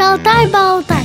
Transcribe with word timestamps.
Шалтай-болтай. 0.00 1.04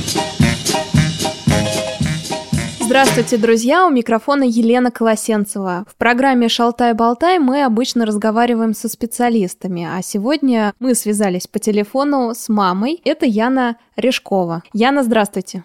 Здравствуйте, 2.80 3.36
друзья! 3.36 3.86
У 3.86 3.90
микрофона 3.90 4.44
Елена 4.44 4.90
Колосенцева. 4.90 5.84
В 5.86 5.96
программе 5.96 6.48
«Шалтай-болтай» 6.48 7.38
мы 7.38 7.64
обычно 7.64 8.06
разговариваем 8.06 8.72
со 8.72 8.88
специалистами, 8.88 9.86
а 9.86 10.00
сегодня 10.00 10.72
мы 10.78 10.94
связались 10.94 11.46
по 11.46 11.58
телефону 11.58 12.32
с 12.34 12.48
мамой. 12.48 12.98
Это 13.04 13.26
Яна 13.26 13.76
Решкова. 13.96 14.62
Яна, 14.72 15.02
здравствуйте! 15.02 15.64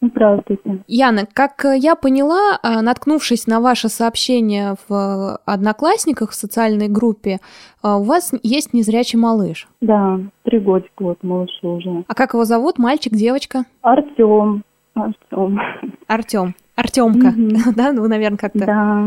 Здравствуйте. 0.00 0.84
Яна, 0.86 1.26
как 1.32 1.64
я 1.76 1.96
поняла, 1.96 2.58
а, 2.62 2.82
наткнувшись 2.82 3.46
на 3.48 3.60
ваше 3.60 3.88
сообщение 3.88 4.76
в 4.88 5.36
Одноклассниках 5.44 6.30
в 6.30 6.34
социальной 6.34 6.88
группе, 6.88 7.38
а, 7.82 7.98
у 7.98 8.04
вас 8.04 8.32
есть 8.42 8.72
незрячий 8.72 9.18
малыш. 9.18 9.68
Да, 9.80 10.20
три 10.44 10.60
годика 10.60 11.02
вот 11.02 11.18
малышу 11.22 11.68
уже. 11.68 12.04
А 12.06 12.14
как 12.14 12.34
его 12.34 12.44
зовут? 12.44 12.78
Мальчик, 12.78 13.12
девочка? 13.12 13.64
Артем. 13.82 14.62
Артем. 14.94 15.60
Артем. 16.06 16.54
Артемка, 16.76 17.34
да? 17.76 17.92
Вы, 17.92 18.08
наверное, 18.08 18.38
как-то 18.38 18.66
Да. 18.66 19.06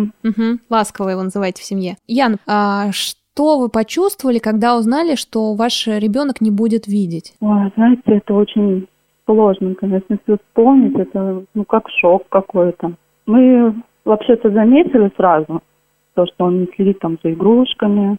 Ласково 0.70 1.10
его 1.10 1.24
называете 1.24 1.62
в 1.62 1.66
семье. 1.66 1.96
Ян, 2.08 2.38
а 2.46 2.92
что 2.92 3.60
вы 3.60 3.70
почувствовали, 3.70 4.40
когда 4.40 4.76
узнали, 4.78 5.16
что 5.16 5.54
ваш 5.54 5.88
ребенок 5.88 6.42
не 6.42 6.52
будет 6.52 6.86
видеть? 6.86 7.34
Ой, 7.40 7.72
знаете, 7.78 8.02
это 8.06 8.34
очень 8.34 8.88
сложно, 9.26 9.76
конечно, 9.76 10.18
все 10.24 10.38
вспомнить. 10.38 10.98
Это, 10.98 11.44
ну, 11.54 11.66
как 11.66 11.90
шок 11.90 12.24
какой-то. 12.30 12.94
Мы 13.26 13.76
вообще-то 14.06 14.50
заметили 14.50 15.12
сразу, 15.16 15.62
то, 16.16 16.26
что 16.26 16.46
он 16.46 16.62
не 16.62 16.68
следит 16.76 17.00
там 17.00 17.18
за 17.24 17.32
игрушками, 17.32 18.18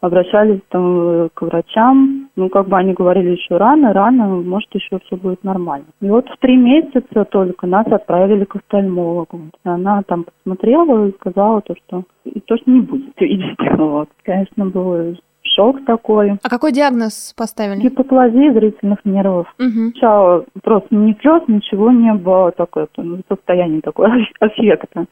обращались 0.00 0.60
там 0.68 1.24
э, 1.24 1.28
к 1.32 1.42
врачам. 1.42 2.28
Ну, 2.36 2.48
как 2.48 2.68
бы 2.68 2.76
они 2.76 2.92
говорили, 2.92 3.30
еще 3.30 3.56
рано, 3.56 3.92
рано, 3.92 4.26
может, 4.42 4.68
еще 4.74 4.98
все 5.04 5.16
будет 5.16 5.42
нормально. 5.44 5.86
И 6.00 6.08
вот 6.08 6.28
в 6.28 6.36
три 6.38 6.56
месяца 6.56 7.24
только 7.24 7.66
нас 7.66 7.86
отправили 7.86 8.44
к 8.44 8.56
офтальмологу. 8.56 9.40
Она 9.64 10.02
там 10.02 10.24
посмотрела 10.24 11.08
и 11.08 11.14
сказала 11.14 11.60
то, 11.62 11.74
что 11.74 12.04
и 12.24 12.40
то, 12.40 12.56
что 12.56 12.70
не 12.70 12.80
будет 12.80 13.18
видеть. 13.20 13.56
Вот. 13.84 14.08
Конечно, 14.22 14.66
был 14.66 15.16
шок 15.54 15.84
такой. 15.84 16.38
А 16.42 16.48
какой 16.48 16.72
диагноз 16.72 17.32
поставили? 17.36 17.80
Гипоплазия 17.80 18.52
зрительных 18.52 18.98
нервов. 19.04 19.46
Мгм. 19.58 19.90
Сначала 19.92 20.44
просто 20.62 20.94
ни 20.94 21.16
слез, 21.20 21.42
ничего 21.48 21.90
не 21.90 22.12
было, 22.14 22.50
такое 22.52 22.88
ну, 22.96 23.20
состояние 23.28 23.80
такое 23.80 24.26
аффекта. 24.40 25.06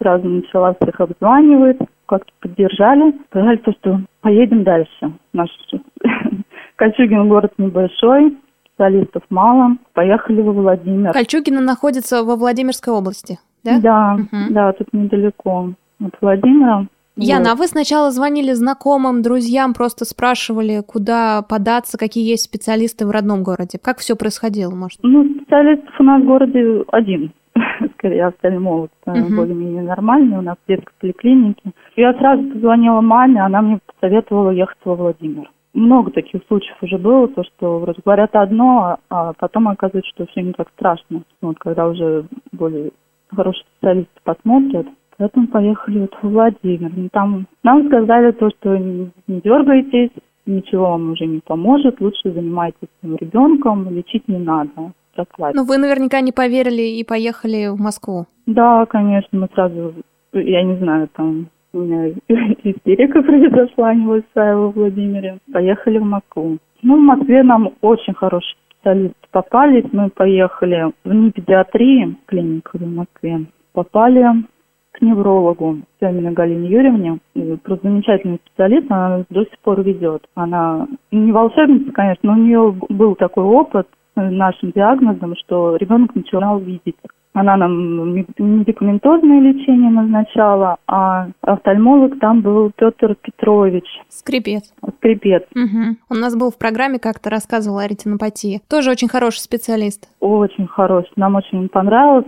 Сразу 0.00 0.28
начала 0.28 0.74
всех 0.80 1.00
обзванивать, 1.00 1.78
как-то 2.06 2.32
поддержали, 2.40 3.14
сказали 3.30 3.56
то, 3.58 3.72
что 3.72 4.00
поедем 4.20 4.64
дальше. 4.64 5.12
Наш 5.32 5.48
Кольчугин 6.76 7.28
город 7.28 7.52
небольшой, 7.58 8.36
специалистов 8.66 9.22
мало, 9.30 9.76
поехали 9.92 10.42
во 10.42 10.52
Владимир. 10.52 11.12
Кольчугино 11.12 11.60
находится 11.60 12.24
во 12.24 12.34
Владимирской 12.36 12.92
области, 12.92 13.38
да? 13.62 13.78
Да, 13.80 14.14
Мгм. 14.14 14.52
да, 14.52 14.72
тут 14.72 14.92
недалеко 14.92 15.70
от 16.04 16.14
Владимира. 16.20 16.86
Яна, 17.16 17.52
а 17.52 17.54
вы 17.54 17.68
сначала 17.68 18.10
звонили 18.10 18.52
знакомым, 18.52 19.22
друзьям, 19.22 19.72
просто 19.72 20.04
спрашивали, 20.04 20.82
куда 20.86 21.42
податься, 21.42 21.96
какие 21.96 22.28
есть 22.28 22.44
специалисты 22.44 23.06
в 23.06 23.10
родном 23.10 23.44
городе? 23.44 23.78
Как 23.82 23.98
все 23.98 24.16
происходило, 24.16 24.74
может? 24.74 24.98
Ну, 25.02 25.24
специалистов 25.24 25.94
у 26.00 26.02
нас 26.02 26.22
в 26.22 26.26
городе 26.26 26.84
один, 26.90 27.32
скорее 27.94 28.26
офтальмолог, 28.26 28.90
э, 29.06 29.12
Мгм. 29.12 29.36
более-менее 29.36 29.82
нормальный, 29.82 30.38
у 30.38 30.42
нас 30.42 30.56
в 30.64 30.68
детской 30.68 30.92
поликлинике. 31.00 31.70
Я 31.94 32.14
сразу 32.14 32.42
позвонила 32.50 33.00
маме, 33.00 33.40
она 33.44 33.62
мне 33.62 33.78
посоветовала 33.86 34.50
ехать 34.50 34.78
во 34.84 34.96
Владимир. 34.96 35.50
Много 35.72 36.10
таких 36.10 36.42
случаев 36.48 36.76
уже 36.82 36.98
было, 36.98 37.28
то, 37.28 37.44
что 37.44 37.78
вроде 37.78 38.00
говорят 38.04 38.34
одно, 38.34 38.98
а 39.08 39.32
потом 39.38 39.68
оказывается, 39.68 40.10
что 40.14 40.26
все 40.26 40.42
не 40.42 40.52
так 40.52 40.68
страшно. 40.76 41.22
Вот 41.40 41.58
когда 41.58 41.86
уже 41.88 42.26
более 42.52 42.90
хорошие 43.28 43.64
специалисты 43.76 44.12
посмотрят, 44.22 44.86
Поэтому 45.16 45.46
поехали 45.48 46.00
вот 46.00 46.14
в 46.20 46.28
Владимир. 46.28 46.90
Ну, 46.96 47.08
Там 47.12 47.46
нам 47.62 47.86
сказали 47.86 48.32
то, 48.32 48.50
что 48.50 48.76
не 48.76 49.10
не 49.26 49.40
дергайтесь, 49.40 50.10
ничего 50.46 50.90
вам 50.90 51.12
уже 51.12 51.26
не 51.26 51.40
поможет, 51.40 52.00
лучше 52.00 52.32
занимайтесь 52.32 52.88
своим 53.00 53.16
ребенком, 53.16 53.88
лечить 53.90 54.26
не 54.28 54.38
надо. 54.38 54.92
Расслабьтесь. 55.16 55.60
Ну, 55.60 55.64
вы 55.66 55.78
наверняка 55.78 56.20
не 56.20 56.32
поверили 56.32 56.82
и 56.82 57.04
поехали 57.04 57.68
в 57.68 57.80
Москву. 57.80 58.26
Да, 58.46 58.84
конечно, 58.86 59.38
мы 59.38 59.48
сразу, 59.54 59.94
я 60.32 60.62
не 60.62 60.76
знаю, 60.78 61.08
там 61.14 61.46
у 61.72 61.78
меня 61.78 62.08
истерика 62.64 63.22
произошла 63.22 63.94
небольшая 63.94 64.56
во 64.56 64.70
Владимире. 64.70 65.38
Поехали 65.52 65.98
в 65.98 66.04
Москву. 66.04 66.58
Ну, 66.82 66.96
в 66.96 67.00
Москве 67.00 67.42
нам 67.42 67.72
очень 67.80 68.14
хорошие 68.14 68.56
специалисты 68.70 69.16
попались. 69.30 69.84
Мы 69.92 70.10
поехали 70.10 70.92
в 71.04 71.12
непедиатрии, 71.12 72.16
клинику 72.26 72.78
в 72.78 72.86
Москве. 72.86 73.46
Попали 73.72 74.44
к 74.94 75.02
неврологу 75.02 75.78
Семиной 76.00 76.32
Галине 76.32 76.68
Юрьевне. 76.68 77.18
Просто 77.64 77.88
замечательный 77.88 78.40
специалист, 78.46 78.90
она 78.90 79.24
до 79.28 79.44
сих 79.44 79.58
пор 79.62 79.82
ведет. 79.82 80.24
Она 80.34 80.86
не 81.10 81.32
волшебница, 81.32 81.90
конечно, 81.92 82.20
но 82.22 82.32
у 82.32 82.42
нее 82.44 82.74
был 82.88 83.16
такой 83.16 83.44
опыт 83.44 83.88
с 84.16 84.20
нашим 84.20 84.70
диагнозом, 84.70 85.34
что 85.36 85.76
ребенок 85.76 86.14
начинал 86.14 86.58
видеть. 86.60 86.96
Она 87.36 87.56
нам 87.56 88.14
мед- 88.14 88.38
медикаментозное 88.38 89.40
лечение 89.40 89.90
назначала, 89.90 90.76
а 90.86 91.26
офтальмолог 91.40 92.20
там 92.20 92.42
был 92.42 92.70
Петр 92.76 93.16
Петрович 93.20 93.84
Скрипец. 94.08 94.72
Скрипец. 94.98 95.42
Мгм. 95.52 95.98
Он 96.08 96.18
у 96.18 96.20
нас 96.20 96.36
был 96.36 96.52
в 96.52 96.58
программе, 96.58 97.00
как-то 97.00 97.30
рассказывал 97.30 97.78
о 97.78 97.88
ретинопатии. 97.88 98.60
Тоже 98.70 98.92
очень 98.92 99.08
хороший 99.08 99.40
специалист. 99.40 100.08
Очень 100.20 100.68
хороший. 100.68 101.10
Нам 101.16 101.34
очень 101.34 101.68
понравилось. 101.68 102.26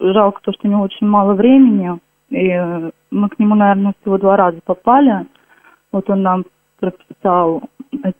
Жалко 0.00 0.40
то, 0.42 0.50
что 0.52 0.66
у 0.66 0.70
него 0.72 0.82
очень 0.82 1.06
мало 1.06 1.34
времени. 1.34 2.00
И 2.30 2.48
э, 2.48 2.90
мы 3.10 3.28
к 3.28 3.38
нему, 3.38 3.54
наверное, 3.54 3.94
всего 4.00 4.18
два 4.18 4.36
раза 4.36 4.58
попали. 4.64 5.26
Вот 5.92 6.08
он 6.10 6.22
нам 6.22 6.44
прописал 6.78 7.62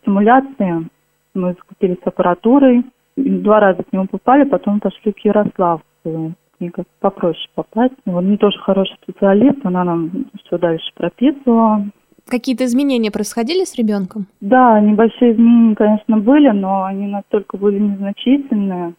стимуляции. 0.00 0.88
Мы 1.34 1.54
закупились 1.54 1.98
аппаратурой. 2.04 2.84
Два 3.16 3.60
раза 3.60 3.82
к 3.82 3.92
нему 3.92 4.06
попали, 4.06 4.44
потом 4.44 4.80
пошли 4.80 5.12
к 5.12 5.18
Ярославцеву. 5.18 6.32
К 6.56 6.60
ней 6.60 6.70
как 6.70 6.86
попроще 7.00 7.48
попасть. 7.54 7.94
Вот 8.06 8.18
он 8.18 8.38
тоже 8.38 8.58
хороший 8.60 8.96
специалист. 9.02 9.64
Она 9.64 9.84
нам 9.84 10.10
все 10.44 10.58
дальше 10.58 10.90
прописывала. 10.94 11.84
Какие-то 12.28 12.64
изменения 12.66 13.10
происходили 13.10 13.64
с 13.64 13.74
ребенком? 13.76 14.26
Да, 14.40 14.78
небольшие 14.80 15.32
изменения, 15.32 15.74
конечно, 15.74 16.18
были, 16.18 16.50
но 16.50 16.84
они 16.84 17.06
настолько 17.06 17.56
были 17.56 17.78
незначительные, 17.78 18.92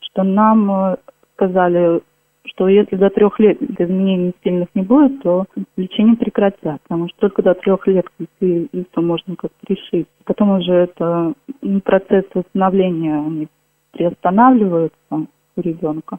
что 0.00 0.22
нам 0.22 0.70
э, 0.70 0.96
сказали, 1.34 2.02
что 2.46 2.68
если 2.68 2.96
до 2.96 3.10
трех 3.10 3.38
лет 3.40 3.60
изменений 3.62 4.34
сильных 4.42 4.68
не 4.74 4.82
будет, 4.82 5.22
то 5.22 5.46
лечение 5.76 6.16
прекратят, 6.16 6.80
потому 6.82 7.08
что 7.08 7.18
только 7.20 7.42
до 7.42 7.54
трех 7.54 7.86
лет 7.86 8.06
и, 8.40 8.68
и 8.72 8.84
то 8.92 9.00
можно 9.00 9.36
как-то 9.36 9.72
решить. 9.72 10.06
Потом 10.24 10.58
уже 10.58 10.72
это 10.72 11.32
м, 11.62 11.80
процесс 11.80 12.24
восстановления 12.34 13.16
они 13.16 13.48
приостанавливаются 13.92 14.96
у 15.10 15.26
ребенка. 15.56 16.18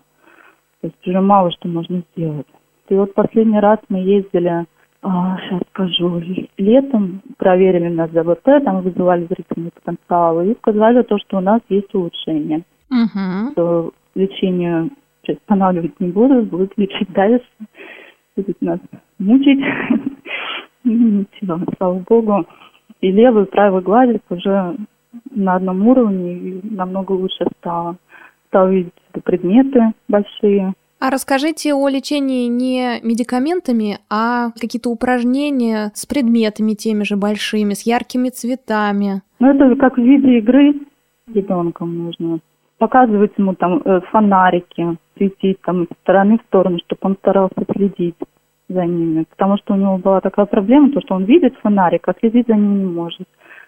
То 0.81 0.88
есть 0.88 1.08
уже 1.08 1.22
мало 1.22 1.52
что 1.52 1.68
можно 1.68 2.02
сделать. 2.16 2.47
И 2.90 2.96
вот 2.96 3.14
последний 3.14 3.59
раз 3.59 3.80
мы 3.90 4.00
ездили 4.00 4.66
сейчас 5.03 5.62
скажу, 5.69 6.19
летом 6.58 7.22
проверили 7.38 7.90
нас 7.90 8.09
ЗБП, 8.09 8.64
там 8.64 8.81
вызывали 8.81 9.28
зрительный 9.28 9.72
потенциал 9.72 10.41
и 10.41 10.56
сказали 10.56 11.03
то, 11.03 11.18
что 11.19 11.38
у 11.38 11.41
нас 11.41 11.62
есть 11.69 11.94
улучшение, 11.94 12.64
Угу. 12.90 13.52
что 13.52 13.91
лечение 14.16 14.90
сейчас 15.25 15.38
останавливать 15.38 16.00
не 16.00 16.09
будут, 16.09 16.50
будут 16.50 16.74
лечить 16.78 17.12
дальше, 17.12 17.46
будут 18.36 18.62
нас 18.62 18.80
мучить. 19.19 19.59
Ничего, 20.84 21.59
слава 21.78 22.03
богу. 22.08 22.46
И 23.02 23.12
левый, 23.12 23.44
и 23.44 23.47
правый 23.47 23.81
глазик 23.81 24.22
уже 24.30 24.78
на 25.32 25.55
одном 25.55 25.88
уровне 25.88 26.34
и 26.34 26.61
намного 26.76 27.14
лучше 27.14 27.46
стало. 27.59 27.97
Стал 28.47 28.70
видеть 28.70 28.94
предметы 29.23 29.94
большие. 30.08 30.73
А 31.00 31.09
расскажите 31.09 31.73
о 31.73 31.90
лечении 31.90 32.47
не 32.47 33.02
медикаментами, 33.03 34.00
а 34.09 34.52
какие-то 34.52 34.90
упражнения 34.90 35.91
с 35.94 36.05
предметами 36.05 36.73
теми 36.73 37.03
же 37.03 37.17
большими, 37.17 37.73
с 37.73 37.85
яркими 37.85 38.29
цветами. 38.29 39.22
Ну, 39.40 39.53
это 39.53 39.76
как 39.76 39.97
в 39.97 40.02
виде 40.02 40.40
игры 40.40 40.73
с 41.28 41.35
ребенком 41.35 41.97
нужно. 41.97 42.40
Показывать 42.78 43.34
ему 43.38 43.55
там 43.55 43.82
э, 43.84 44.02
фонарики, 44.11 44.97
светить 45.17 45.62
там 45.62 45.84
из 45.84 45.90
стороны 46.02 46.38
в 46.38 46.47
сторону, 46.47 46.79
чтобы 46.85 47.00
он 47.03 47.16
старался 47.17 47.66
следить 47.76 48.16
за 48.67 48.85
ними. 48.85 49.26
Потому 49.29 49.58
что 49.58 49.73
у 49.73 49.78
него 49.78 49.97
была 49.97 50.22
такая 50.22 50.46
проблема, 50.46 50.91
то, 50.91 51.02
что 51.02 51.16
он 51.16 51.26
видит 51.26 51.56
фонарик, 51.62 52.08
а 52.08 52.16
следить 52.20 52.47
за 52.47 52.56
ним 52.56 52.79
не 52.79 52.85
может. 52.85 53.28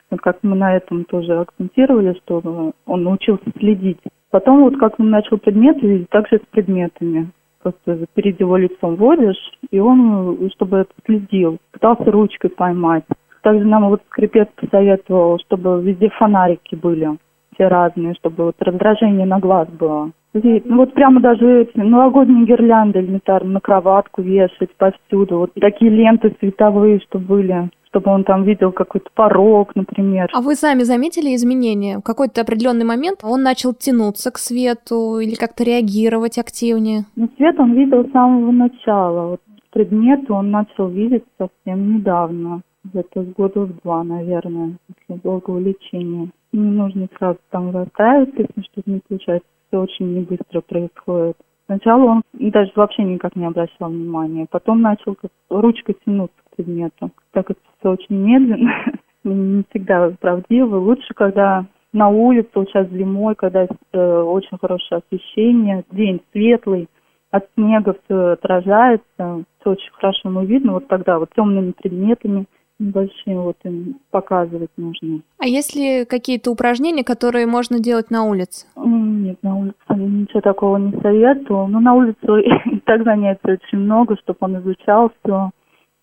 Вот 0.10 0.22
как 0.22 0.38
мы 0.42 0.56
на 0.56 0.76
этом 0.76 1.06
тоже 1.06 1.40
акцентировали, 1.40 2.18
что 2.24 2.74
он 2.86 3.04
научился 3.04 3.52
следить. 3.58 4.00
Потом 4.32 4.62
вот 4.62 4.78
как 4.78 5.00
он 5.00 5.10
начал 5.10 5.38
предметы 5.38 6.06
так 6.10 6.28
же 6.30 6.38
с 6.38 6.46
предметами. 6.52 7.32
Просто 7.62 8.06
перед 8.14 8.40
его 8.40 8.56
лицом 8.56 8.96
водишь, 8.96 9.52
и 9.72 9.80
он, 9.80 10.50
чтобы 10.56 10.86
следил, 11.06 11.58
пытался 11.72 12.10
ручкой 12.12 12.50
поймать. 12.50 13.04
Также 13.42 13.66
нам 13.66 13.90
вот 13.90 14.02
скрипец 14.10 14.48
посоветовал, 14.56 15.40
чтобы 15.40 15.82
везде 15.82 16.10
фонарики 16.10 16.76
были. 16.76 17.18
все 17.54 17.68
разные, 17.68 18.14
чтобы 18.16 18.46
вот 18.46 18.56
раздражение 18.60 19.26
на 19.26 19.40
глаз 19.40 19.68
было. 19.70 20.12
Ну 20.44 20.78
вот 20.78 20.94
прямо 20.94 21.22
даже 21.22 21.62
эти 21.62 21.78
новогодние 21.78 22.46
гирлянды 22.46 23.00
элементарно 23.00 23.54
на 23.54 23.60
кроватку 23.60 24.22
вешать 24.22 24.76
повсюду. 24.78 25.40
Вот 25.40 25.54
такие 25.54 25.92
ленты 25.92 26.36
световые, 26.40 27.00
что 27.00 27.20
были 27.20 27.70
чтобы 27.90 28.12
он 28.12 28.26
там 28.26 28.44
видел 28.44 28.72
какой-то 28.72 29.10
порог, 29.16 29.76
например. 29.76 30.30
А 30.34 30.42
вы 30.42 30.56
сами 30.56 30.84
заметили 30.84 31.34
изменения? 31.36 31.98
В 31.98 32.02
какой-то 32.02 32.42
определенный 32.42 32.86
момент 32.86 33.20
он 33.24 33.44
начал 33.44 33.74
тянуться 33.74 34.30
к 34.30 34.38
свету 34.38 35.20
или 35.20 35.36
как-то 35.36 35.64
реагировать 35.64 36.38
активнее? 36.38 37.06
Ну, 37.16 37.30
свет 37.38 37.60
он 37.60 37.74
видел 37.74 38.06
с 38.06 38.12
самого 38.12 38.52
начала. 38.52 39.30
Вот 39.30 39.42
предметы 39.72 40.34
он 40.34 40.52
начал 40.52 40.90
видеть 40.90 41.24
совсем 41.38 41.96
недавно. 41.96 42.62
Это 42.94 43.24
с 43.24 43.28
года 43.34 43.62
в 43.62 43.82
два, 43.82 44.04
наверное, 44.04 44.78
после 44.88 45.22
долгого 45.22 45.60
лечения. 45.60 46.30
Не 46.54 46.72
нужно 46.72 47.08
сразу 47.18 47.40
там 47.52 47.72
расстраиваться, 47.72 48.36
если 48.38 48.62
что-то 48.62 48.92
не 48.92 49.02
получается. 49.08 49.48
Все 49.68 49.80
очень 49.80 50.24
быстро 50.26 50.62
происходит. 50.62 51.38
Сначала 51.66 52.04
он 52.04 52.22
даже 52.32 52.72
вообще 52.76 53.04
никак 53.04 53.36
не 53.36 53.46
обращал 53.46 53.90
внимания. 53.90 54.48
Потом 54.50 54.82
начал 54.82 55.16
как 55.16 55.32
ручкой 55.50 55.98
тянуться 56.06 56.38
к 56.46 56.56
предмету. 56.56 57.12
Так 57.32 57.52
это 57.52 57.60
все 57.80 57.92
очень 57.92 58.16
медленно, 58.16 58.72
не 59.24 59.64
всегда 59.70 60.12
правдиво. 60.20 60.78
Лучше, 60.78 61.14
когда 61.14 61.66
на 61.92 62.10
улице, 62.10 62.50
вот 62.56 62.70
сейчас 62.70 62.88
зимой, 62.90 63.36
когда 63.36 63.66
э, 63.66 64.22
очень 64.22 64.58
хорошее 64.58 65.02
освещение, 65.06 65.84
день 65.92 66.22
светлый, 66.32 66.88
от 67.32 67.46
снега 67.56 67.96
все 68.06 68.32
отражается, 68.32 69.44
все 69.60 69.72
очень 69.72 69.92
хорошо 69.92 70.30
ему 70.30 70.46
видно. 70.46 70.74
Вот 70.74 70.88
тогда 70.88 71.20
вот 71.20 71.30
темными 71.36 71.72
предметами 71.72 72.46
небольшие 72.80 73.40
вот 73.40 73.58
им 73.64 74.00
показывать 74.12 74.70
нужно. 74.78 75.22
А 75.40 75.48
есть 75.48 75.76
ли 75.76 76.06
какие-то 76.06 76.52
упражнения, 76.52 77.04
которые 77.04 77.48
можно 77.48 77.80
делать 77.80 78.12
на 78.12 78.26
улице? 78.26 78.68
Нет, 78.76 79.38
на 79.42 79.58
улице 79.58 79.76
ничего 79.90 80.42
такого 80.42 80.78
не 80.78 80.92
советую. 81.02 81.68
Но 81.68 81.80
на 81.80 81.94
улице 81.94 82.18
и 82.72 82.80
так 82.86 83.04
занятий 83.04 83.52
очень 83.52 83.80
много, 83.80 84.16
чтобы 84.18 84.38
он 84.42 84.60
изучал 84.60 85.12
все, 85.24 85.52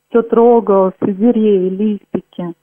все 0.09 0.23
трогал, 0.23 0.93
все 1.01 1.13
деревья, 1.13 1.71
листики 1.71 2.55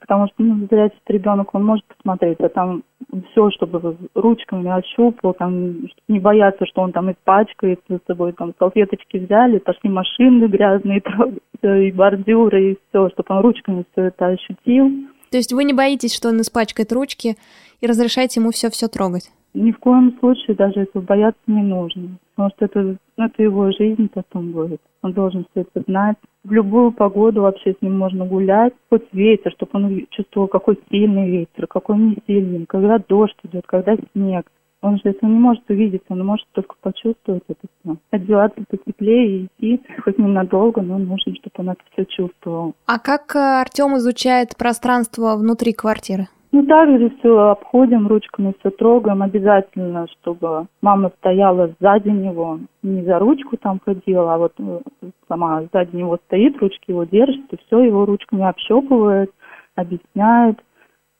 потому 0.00 0.26
что 0.26 0.34
ну, 0.38 0.66
зрячий 0.70 0.98
ребенок, 1.06 1.54
он 1.54 1.64
может 1.64 1.84
посмотреть, 1.86 2.40
а 2.40 2.48
там 2.48 2.82
все, 3.30 3.50
чтобы 3.50 3.96
ручками 4.14 4.70
ощупал, 4.70 5.34
там, 5.34 5.86
не 6.08 6.18
бояться, 6.18 6.66
что 6.66 6.82
он 6.82 6.92
там 6.92 7.10
испачкает 7.12 7.80
за 7.88 8.00
собой, 8.06 8.32
там, 8.32 8.52
салфеточки 8.58 9.18
взяли, 9.18 9.58
пошли 9.58 9.90
машины 9.90 10.46
грязные, 10.46 11.02
и 11.68 11.92
бордюры, 11.92 12.72
и 12.72 12.78
все, 12.88 13.08
чтобы 13.10 13.26
он 13.34 13.42
ручками 13.42 13.84
все 13.92 14.04
это 14.04 14.26
ощутил. 14.26 14.90
То 15.30 15.36
есть 15.36 15.52
вы 15.52 15.64
не 15.64 15.72
боитесь, 15.72 16.14
что 16.14 16.28
он 16.28 16.40
испачкает 16.40 16.92
ручки 16.92 17.36
и 17.80 17.86
разрешаете 17.86 18.40
ему 18.40 18.50
все-все 18.50 18.88
трогать? 18.88 19.30
Ни 19.54 19.72
в 19.72 19.78
коем 19.78 20.16
случае 20.20 20.54
даже 20.56 20.80
этого 20.80 21.02
бояться 21.02 21.40
не 21.46 21.62
нужно, 21.62 22.18
потому 22.34 22.50
что 22.54 22.64
это, 22.66 22.96
ну, 23.16 23.24
это 23.24 23.42
его 23.42 23.70
жизнь 23.72 24.08
потом 24.12 24.52
будет. 24.52 24.80
Он 25.02 25.12
должен 25.12 25.46
все 25.50 25.62
это 25.62 25.82
знать. 25.86 26.16
В 26.44 26.52
любую 26.52 26.92
погоду 26.92 27.42
вообще 27.42 27.72
с 27.72 27.82
ним 27.82 27.98
можно 27.98 28.24
гулять, 28.26 28.74
хоть 28.88 29.12
ветер, 29.12 29.52
чтобы 29.52 29.70
он 29.74 30.06
чувствовал, 30.10 30.46
какой 30.46 30.78
сильный 30.90 31.30
ветер, 31.30 31.66
какой 31.66 31.96
не 31.98 32.18
сильный, 32.26 32.64
когда 32.66 32.98
дождь 32.98 33.36
идет, 33.42 33.66
когда 33.66 33.96
снег. 34.12 34.46
Он 34.82 34.96
же 34.96 35.02
это 35.04 35.26
не 35.26 35.38
может 35.38 35.68
увидеть, 35.68 36.02
он 36.08 36.24
может 36.24 36.46
только 36.52 36.74
почувствовать 36.80 37.42
это 37.48 37.60
все. 37.80 37.96
Одеваться 38.10 38.62
потеплее 38.68 39.28
и 39.28 39.46
идти, 39.46 39.82
хоть 40.04 40.18
ненадолго, 40.18 40.80
но 40.80 40.98
нужно, 40.98 41.34
чтобы 41.34 41.52
он 41.58 41.70
это 41.70 41.82
все 41.92 42.04
чувствовал. 42.06 42.74
А 42.86 42.98
как 42.98 43.36
э, 43.36 43.60
Артем 43.60 43.96
изучает 43.98 44.56
пространство 44.56 45.36
внутри 45.36 45.72
квартиры? 45.72 46.28
Ну, 46.52 46.66
также 46.66 47.10
все 47.18 47.50
обходим, 47.50 48.08
ручками 48.08 48.54
все 48.58 48.70
трогаем. 48.70 49.22
Обязательно, 49.22 50.08
чтобы 50.08 50.66
мама 50.82 51.12
стояла 51.18 51.72
сзади 51.78 52.08
него, 52.08 52.58
не 52.82 53.04
за 53.04 53.20
ручку 53.20 53.56
там 53.56 53.80
ходила, 53.84 54.34
а 54.34 54.38
вот 54.38 54.54
э, 54.58 54.80
сама 55.28 55.62
сзади 55.72 55.94
него 55.94 56.18
стоит, 56.26 56.58
ручки 56.58 56.90
его 56.90 57.04
держит, 57.04 57.52
и 57.52 57.58
все, 57.66 57.80
его 57.80 58.04
ручками 58.04 58.44
общупывает, 58.44 59.30
объясняет 59.76 60.58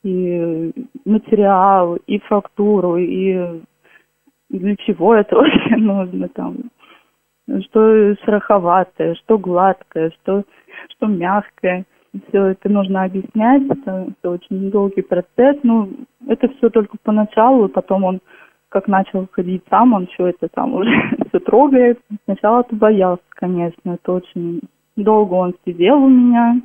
и 0.02 0.72
материал, 1.04 1.96
и 2.06 2.18
фактуру, 2.20 2.96
и 2.96 3.60
для 4.48 4.76
чего 4.76 5.14
это 5.14 5.36
вообще 5.36 5.76
нужно 5.76 6.28
там, 6.28 6.56
что 7.64 8.14
шероховатое, 8.24 9.14
что 9.16 9.38
гладкое, 9.38 10.10
что, 10.22 10.44
что 10.88 11.06
мягкое 11.06 11.84
все 12.28 12.46
это 12.46 12.68
нужно 12.68 13.04
объяснять, 13.04 13.62
это, 13.70 14.08
это 14.08 14.30
очень 14.30 14.70
долгий 14.70 15.02
процесс. 15.02 15.56
Ну, 15.62 15.90
это 16.26 16.48
все 16.48 16.70
только 16.70 16.96
поначалу, 17.02 17.68
потом 17.68 18.04
он 18.04 18.20
как 18.68 18.86
начал 18.86 19.26
ходить 19.32 19.62
сам, 19.68 19.92
он 19.92 20.06
все 20.08 20.28
это 20.28 20.48
сам 20.54 20.74
уже 20.74 20.90
все 21.28 21.40
трогает. 21.40 22.00
Сначала 22.24 22.62
ты 22.64 22.76
боялся, 22.76 23.22
конечно, 23.30 23.92
это 23.92 24.12
очень 24.12 24.60
долго 24.96 25.34
он 25.34 25.54
сидел 25.64 26.02
у 26.02 26.08
меня, 26.08 26.60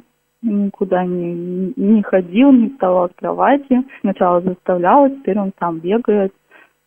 никуда 0.45 1.03
не, 1.05 1.73
не 1.75 2.03
ходил, 2.03 2.51
не 2.51 2.69
вставал 2.69 3.09
с 3.09 3.15
кровати. 3.15 3.83
Сначала 4.01 4.41
заставляла, 4.41 5.09
теперь 5.09 5.39
он 5.39 5.51
сам 5.59 5.79
бегает. 5.79 6.33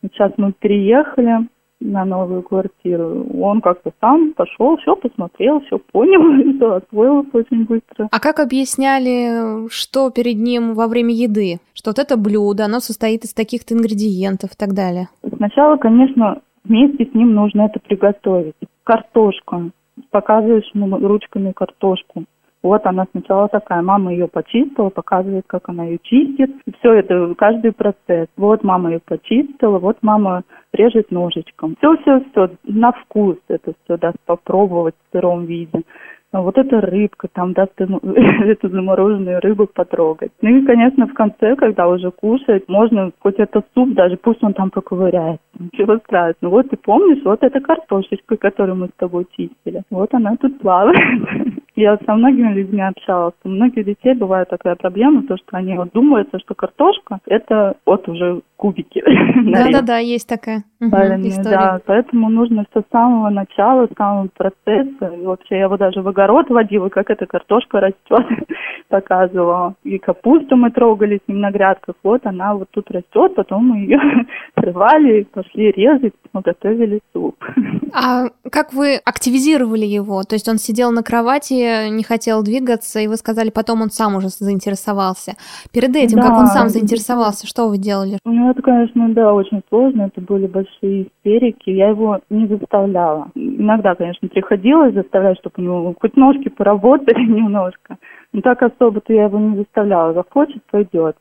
Сейчас 0.02 0.32
мы 0.37 0.52
переехали, 0.52 1.49
на 1.81 2.05
новую 2.05 2.43
квартиру. 2.43 3.26
Он 3.40 3.60
как-то 3.60 3.93
сам 4.00 4.32
пошел, 4.34 4.76
все 4.78 4.96
посмотрел, 4.96 5.60
все 5.60 5.78
понял, 5.78 6.55
все 6.56 6.75
освоился 6.75 7.31
очень 7.32 7.64
быстро. 7.64 8.08
А 8.10 8.20
как 8.20 8.40
объясняли, 8.40 9.69
что 9.70 10.11
перед 10.11 10.37
ним 10.37 10.75
во 10.75 10.88
время 10.88 11.14
еды? 11.14 11.58
Что 11.75 11.90
вот 11.90 11.99
это 11.99 12.16
блюдо, 12.16 12.64
оно 12.64 12.81
состоит 12.81 13.25
из 13.25 13.32
таких-то 13.32 13.75
ингредиентов 13.75 14.50
и 14.52 14.56
так 14.56 14.75
далее? 14.75 15.08
Сначала, 15.37 15.76
конечно, 15.76 16.40
вместе 16.64 17.06
с 17.06 17.14
ним 17.14 17.34
нужно 17.34 17.62
это 17.62 17.81
приготовить. 17.81 18.56
Картошку. 18.84 19.70
Показываешь 20.11 20.70
ему 20.75 20.96
ручками 20.96 21.52
картошку. 21.52 22.25
Вот 22.62 22.84
она 22.87 23.06
сначала 23.12 23.49
такая, 23.49 23.82
мама 23.82 24.12
ее 24.12 24.26
почистила, 24.26 24.88
показывает, 24.90 25.44
как 25.46 25.69
она 25.69 25.84
ее 25.84 25.99
чистит. 26.02 26.50
Все 26.78 26.94
это, 26.94 27.34
каждый 27.37 27.72
процесс. 27.72 28.26
Вот 28.37 28.64
мама 28.64 28.90
ее 28.90 29.00
почистила, 29.05 29.78
вот 29.78 29.99
мама 30.02 30.43
режет 30.72 31.10
ножичком. 31.10 31.76
Все-все-все, 31.78 32.50
на 32.64 32.93
вкус 32.93 33.37
это 33.49 33.72
все 33.84 33.96
даст 33.96 34.19
попробовать 34.26 34.94
в 34.94 35.12
сыром 35.12 35.44
виде. 35.44 35.82
А 36.30 36.42
вот 36.42 36.58
эта 36.58 36.80
рыбка, 36.82 37.26
там 37.32 37.54
даст 37.54 37.72
эту 37.80 38.69
замороженную 38.69 39.40
рыбу 39.40 39.66
потрогать. 39.66 40.30
Ну 40.42 40.50
и, 40.50 40.66
конечно, 40.66 41.06
в 41.06 41.14
конце, 41.14 41.56
когда 41.56 41.88
уже 41.88 42.10
кушать, 42.10 42.69
можно 42.69 43.10
хоть 43.20 43.37
это 43.38 43.62
суп, 43.75 43.94
даже 43.94 44.16
пусть 44.18 44.42
он 44.44 44.52
там 44.52 44.70
поковыряется. 44.70 45.40
Ничего 45.58 45.97
страшного. 45.99 46.52
Вот 46.52 46.68
ты 46.68 46.76
помнишь, 46.76 47.25
вот 47.25 47.42
эта 47.42 47.61
картошечка, 47.61 48.37
которую 48.37 48.76
мы 48.76 48.88
с 48.88 48.99
тобой 48.99 49.26
чистили. 49.37 49.82
Вот 49.90 50.12
она 50.12 50.37
тут 50.37 50.61
плавает. 50.61 50.99
Я 51.76 51.97
со 52.04 52.14
многими 52.14 52.52
людьми 52.54 52.82
общалась. 52.82 53.35
У 53.44 53.49
многих 53.49 53.85
детей 53.87 54.12
бывает 54.14 54.49
такая 54.49 54.75
проблема, 54.75 55.23
то, 55.23 55.37
что 55.37 55.56
они 55.56 55.76
вот 55.76 55.92
думают, 55.92 56.28
что 56.28 56.54
картошка– 56.54 57.20
это 57.26 57.76
вот 57.87 58.08
уже 58.08 58.42
кубики. 58.56 59.02
Да-да-да, 59.52 59.99
есть 59.99 60.28
такая 60.28 60.64
Правильно, 60.78 61.42
да. 61.44 61.80
Поэтому 61.87 62.28
нужно 62.28 62.64
все 62.70 62.82
с 62.82 62.90
самого 62.90 63.30
начала, 63.30 63.87
с 63.87 63.97
самого 63.97 64.28
процесса. 64.37 65.06
И 65.06 65.25
вообще 65.25 65.56
я 65.56 65.64
его 65.64 65.76
даже 65.76 66.02
в 66.02 66.08
огород 66.18 66.50
водила, 66.50 66.88
как 66.88 67.10
эта 67.10 67.26
картошка 67.26 67.80
растет, 67.80 68.26
показывала. 68.88 69.75
И 69.84 69.98
капусту 69.98 70.56
мы 70.56 70.70
трогали 70.70 71.20
с 71.25 71.28
ним 71.28 71.40
на 71.40 71.50
грядках. 71.50 71.94
Вот 72.02 72.26
она 72.26 72.54
вот 72.54 72.68
тут 72.70 72.90
растет, 72.90 73.34
потом 73.37 73.68
мы 73.68 73.78
ее 73.78 74.00
срывали, 74.58 75.22
пошли 75.32 75.70
резать, 75.70 76.14
мы 76.32 76.40
готовили 76.40 77.00
суп. 77.12 77.37
А 77.94 78.26
как 78.52 78.75
вы 78.75 78.96
активизировали 78.96 79.87
его? 79.87 80.22
То 80.22 80.34
есть 80.34 80.46
он 80.46 80.58
сидел 80.58 80.92
на 80.92 81.02
кровати, 81.02 81.88
не 81.88 82.02
хотел 82.04 82.42
двигаться, 82.42 83.00
и 83.00 83.08
вы 83.08 83.16
сказали, 83.16 83.50
потом 83.50 83.80
он 83.80 83.90
сам 83.90 84.14
уже 84.16 84.28
заинтересовался. 84.28 85.32
Перед 85.72 85.96
этим, 85.96 86.18
да. 86.18 86.28
как 86.28 86.38
он 86.38 86.46
сам 86.48 86.68
заинтересовался, 86.68 87.46
что 87.46 87.68
вы 87.68 87.78
делали? 87.78 88.18
Ну, 88.26 88.50
это, 88.50 88.60
конечно, 88.60 89.08
да, 89.14 89.32
очень 89.32 89.62
сложно. 89.70 90.02
Это 90.02 90.20
были 90.20 90.46
большие 90.46 91.08
истерики. 91.08 91.70
Я 91.70 91.88
его 91.88 92.20
не 92.28 92.46
заставляла. 92.46 93.30
Иногда, 93.34 93.94
конечно, 93.94 94.28
приходилось 94.28 94.94
заставлять, 94.94 95.38
чтобы 95.38 95.54
у 95.56 95.62
него 95.62 95.82
хоть 96.08 96.16
ножки 96.16 96.48
поработали 96.48 97.24
немножко. 97.28 97.96
Но 98.32 98.40
так 98.40 98.62
особо-то 98.62 99.12
я 99.12 99.24
его 99.24 99.38
не 99.38 99.56
заставляла. 99.56 100.14
Захочет, 100.14 100.62
пойдет. 100.70 101.16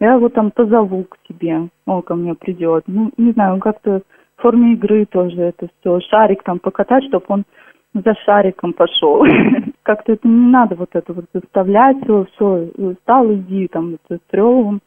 Я 0.00 0.14
его 0.14 0.28
там 0.28 0.50
позову 0.50 1.04
к 1.04 1.18
себе, 1.28 1.68
он 1.86 2.02
ко 2.02 2.14
мне 2.14 2.34
придет. 2.34 2.84
Ну, 2.86 3.10
не 3.18 3.32
знаю, 3.32 3.58
как-то 3.60 4.00
в 4.36 4.42
форме 4.42 4.72
игры 4.72 5.04
тоже 5.04 5.42
это 5.42 5.68
все. 5.80 6.00
Шарик 6.00 6.42
там 6.42 6.58
покатать, 6.58 7.04
чтобы 7.04 7.24
он 7.28 7.44
за 7.92 8.14
шариком 8.24 8.72
пошел. 8.72 9.26
Как-то 9.82 10.12
это 10.12 10.26
не 10.26 10.50
надо 10.50 10.74
вот 10.76 10.90
это 10.92 11.12
вот 11.12 11.26
заставлять 11.34 11.98
все, 12.02 12.70
встал, 12.96 13.32
иди, 13.32 13.68
там, 13.68 13.96
это 14.04 14.16
с 14.16 14.32
ревом 14.32 14.80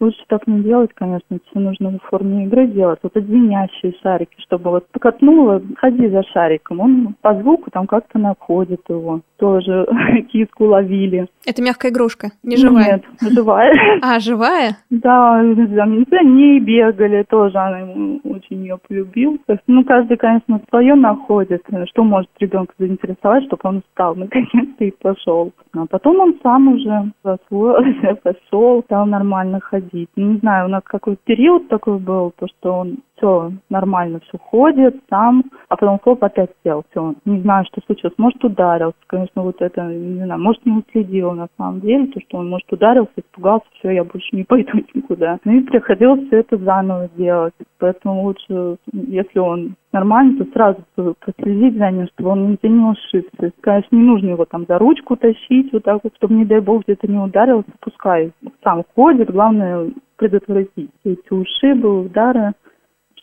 Лучше 0.00 0.24
так 0.28 0.46
не 0.46 0.62
делать, 0.62 0.90
конечно, 0.94 1.38
все 1.50 1.60
нужно 1.60 1.98
в 1.98 2.08
форме 2.08 2.46
игры 2.46 2.66
делать. 2.68 2.98
Вот 3.02 3.12
звенящие 3.12 3.92
шарики, 4.02 4.34
чтобы 4.38 4.70
вот 4.70 4.86
покатнула, 4.90 5.60
ходи 5.76 6.08
за 6.08 6.22
шариком. 6.32 6.80
Он 6.80 7.14
по 7.20 7.34
звуку 7.34 7.70
там 7.70 7.86
как-то 7.86 8.18
находит 8.18 8.80
его. 8.88 9.20
Тоже 9.36 9.86
киску 10.32 10.64
ловили. 10.64 11.28
Это 11.46 11.62
мягкая 11.62 11.92
игрушка, 11.92 12.28
не 12.42 12.56
живая? 12.56 13.02
Нет, 13.20 13.32
живая. 13.32 13.74
А, 14.02 14.18
живая? 14.18 14.78
Да, 14.88 15.42
за 15.42 15.86
ней 16.24 16.60
бегали, 16.60 17.22
тоже 17.28 17.58
она 17.58 17.80
ему 17.80 18.20
очень 18.24 18.62
ее 18.62 18.78
полюбил. 18.78 19.38
Ну, 19.66 19.84
каждый, 19.84 20.16
конечно, 20.16 20.60
свое 20.70 20.94
находит, 20.94 21.62
что 21.90 22.04
может 22.04 22.30
ребенка 22.38 22.72
заинтересовать, 22.78 23.44
чтобы 23.44 23.60
он 23.64 23.82
встал 23.82 24.14
наконец-то 24.16 24.84
и 24.84 24.90
пошел. 24.90 25.52
А 25.74 25.86
потом 25.86 26.20
он 26.20 26.38
сам 26.42 26.68
уже 26.68 27.12
освоился, 27.22 28.18
пошел, 28.22 28.82
стал 28.84 29.04
нормально 29.04 29.60
ходить. 29.60 29.89
Не 29.92 30.38
знаю, 30.38 30.66
у 30.66 30.68
нас 30.68 30.82
какой 30.84 31.16
период 31.16 31.68
такой 31.68 31.98
был, 31.98 32.32
то, 32.32 32.46
что 32.48 32.72
он 32.74 32.98
все 33.20 33.52
нормально, 33.68 34.20
все 34.20 34.38
ходит 34.38 34.96
сам, 35.08 35.44
а 35.68 35.76
потом 35.76 35.98
хоп, 36.02 36.24
опять 36.24 36.50
сел, 36.64 36.84
все, 36.90 37.14
не 37.24 37.40
знаю, 37.40 37.64
что 37.66 37.80
случилось, 37.86 38.16
может 38.18 38.42
ударился, 38.42 38.96
конечно, 39.06 39.42
вот 39.42 39.60
это, 39.60 39.86
не 39.86 40.24
знаю, 40.24 40.40
может 40.40 40.64
не 40.64 40.72
уследил 40.72 41.32
на 41.32 41.48
самом 41.56 41.80
деле, 41.80 42.06
то, 42.06 42.20
что 42.20 42.38
он, 42.38 42.48
может, 42.48 42.72
ударился, 42.72 43.12
испугался, 43.16 43.66
все, 43.74 43.90
я 43.90 44.04
больше 44.04 44.28
не 44.32 44.44
пойду 44.48 44.78
никуда. 44.94 45.38
Ну 45.44 45.52
и 45.52 45.60
приходилось 45.60 46.26
все 46.26 46.38
это 46.38 46.56
заново 46.56 47.08
делать, 47.16 47.54
поэтому 47.78 48.22
лучше, 48.22 48.76
если 48.92 49.38
он 49.38 49.74
нормально, 49.92 50.44
то 50.44 50.50
сразу 50.52 50.82
проследить 50.94 51.76
за 51.76 51.90
ним, 51.90 52.08
чтобы 52.14 52.30
он 52.30 52.52
нигде 52.52 52.68
не 52.68 52.84
ушибся. 52.84 53.52
Конечно, 53.60 53.96
не 53.96 54.02
нужно 54.02 54.28
его 54.30 54.44
там 54.44 54.64
за 54.66 54.78
ручку 54.78 55.16
тащить, 55.16 55.72
вот 55.72 55.82
так 55.82 56.00
вот, 56.02 56.14
чтобы, 56.16 56.34
не 56.34 56.44
дай 56.44 56.60
бог, 56.60 56.84
где-то 56.84 57.06
не 57.06 57.18
ударился, 57.18 57.70
пускай 57.80 58.32
сам 58.62 58.84
ходит, 58.94 59.30
главное 59.30 59.90
предотвратить 60.16 60.90
эти 61.04 61.32
ушибы, 61.32 62.02
удары 62.02 62.52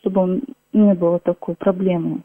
чтобы 0.00 0.20
он 0.20 0.42
не 0.72 0.94
было 0.94 1.18
такой 1.18 1.54
проблемы 1.54 2.22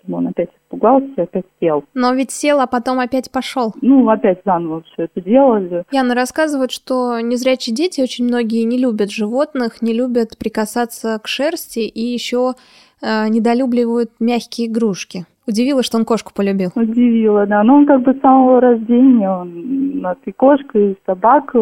чтобы 0.00 0.18
он 0.18 0.28
опять 0.28 0.48
испугался 0.64 1.22
опять 1.22 1.44
сел. 1.60 1.84
Но 1.94 2.14
ведь 2.14 2.30
сел, 2.30 2.60
а 2.60 2.66
потом 2.66 3.00
опять 3.00 3.30
пошел. 3.30 3.74
Ну, 3.82 4.08
опять 4.08 4.40
заново 4.44 4.82
все 4.82 5.04
это 5.04 5.20
делали. 5.20 5.84
Яна 5.90 6.14
рассказывает, 6.14 6.70
что 6.70 7.20
незрячие 7.20 7.74
дети 7.74 8.00
очень 8.00 8.24
многие 8.24 8.62
не 8.64 8.78
любят 8.78 9.10
животных, 9.10 9.82
не 9.82 9.92
любят 9.92 10.38
прикасаться 10.38 11.18
к 11.22 11.28
шерсти 11.28 11.80
и 11.80 12.00
еще 12.00 12.54
э, 13.02 13.28
недолюбливают 13.28 14.10
мягкие 14.20 14.68
игрушки. 14.68 15.26
Удивило, 15.46 15.82
что 15.82 15.98
он 15.98 16.04
кошку 16.04 16.32
полюбил. 16.34 16.70
Удивило, 16.74 17.46
да. 17.46 17.62
Но 17.62 17.76
он 17.76 17.86
как 17.86 18.02
бы 18.02 18.14
с 18.14 18.20
самого 18.20 18.60
рождения, 18.60 19.30
он 19.30 19.98
у 19.98 20.00
нас 20.00 20.16
и 20.24 20.32
кошка, 20.32 20.78
и 20.78 20.96
собака 21.06 21.58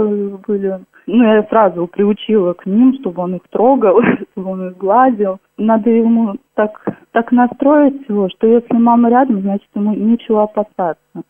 были 0.47 0.81
ну, 1.09 1.25
я 1.25 1.43
сразу 1.45 1.87
приучила 1.87 2.53
к 2.53 2.67
ним, 2.67 2.93
чтобы 3.01 3.23
он 3.23 3.37
их 3.37 3.43
трогал, 3.49 3.99
чтобы 4.33 4.51
он 4.51 4.69
их 4.69 4.77
гладил. 4.77 5.39
Надо 5.57 5.89
ему 5.89 6.37
так, 6.55 6.85
так 7.13 7.33
настроить 7.33 8.07
его, 8.09 8.29
что 8.29 8.47
если 8.47 8.77
мама 8.77 9.09
рядом, 9.09 9.41
значит, 9.41 9.69
ему 9.75 9.95
нечего 9.95 10.43
опасаться. 10.43 11.23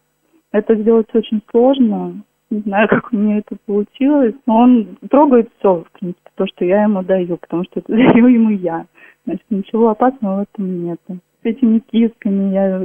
Это 0.50 0.74
сделать 0.74 1.06
очень 1.14 1.40
сложно. 1.50 2.22
Не 2.50 2.60
знаю, 2.60 2.88
как 2.90 3.12
у 3.12 3.16
меня 3.16 3.38
это 3.38 3.56
получилось. 3.66 4.34
Но 4.46 4.56
он 4.56 4.98
трогает 5.08 5.48
все, 5.58 5.84
в 5.84 5.98
принципе, 5.98 6.30
то, 6.34 6.46
что 6.48 6.64
я 6.64 6.82
ему 6.82 7.04
даю, 7.04 7.36
потому 7.36 7.62
что 7.62 7.78
это 7.78 7.92
даю 7.92 8.26
ему 8.26 8.50
я. 8.50 8.84
Значит, 9.28 9.44
ничего 9.50 9.90
опасного 9.90 10.36
в 10.36 10.42
этом 10.50 10.84
нет 10.86 10.98
с 11.06 11.44
этими 11.44 11.80
кисками. 11.80 12.54
Я 12.54 12.80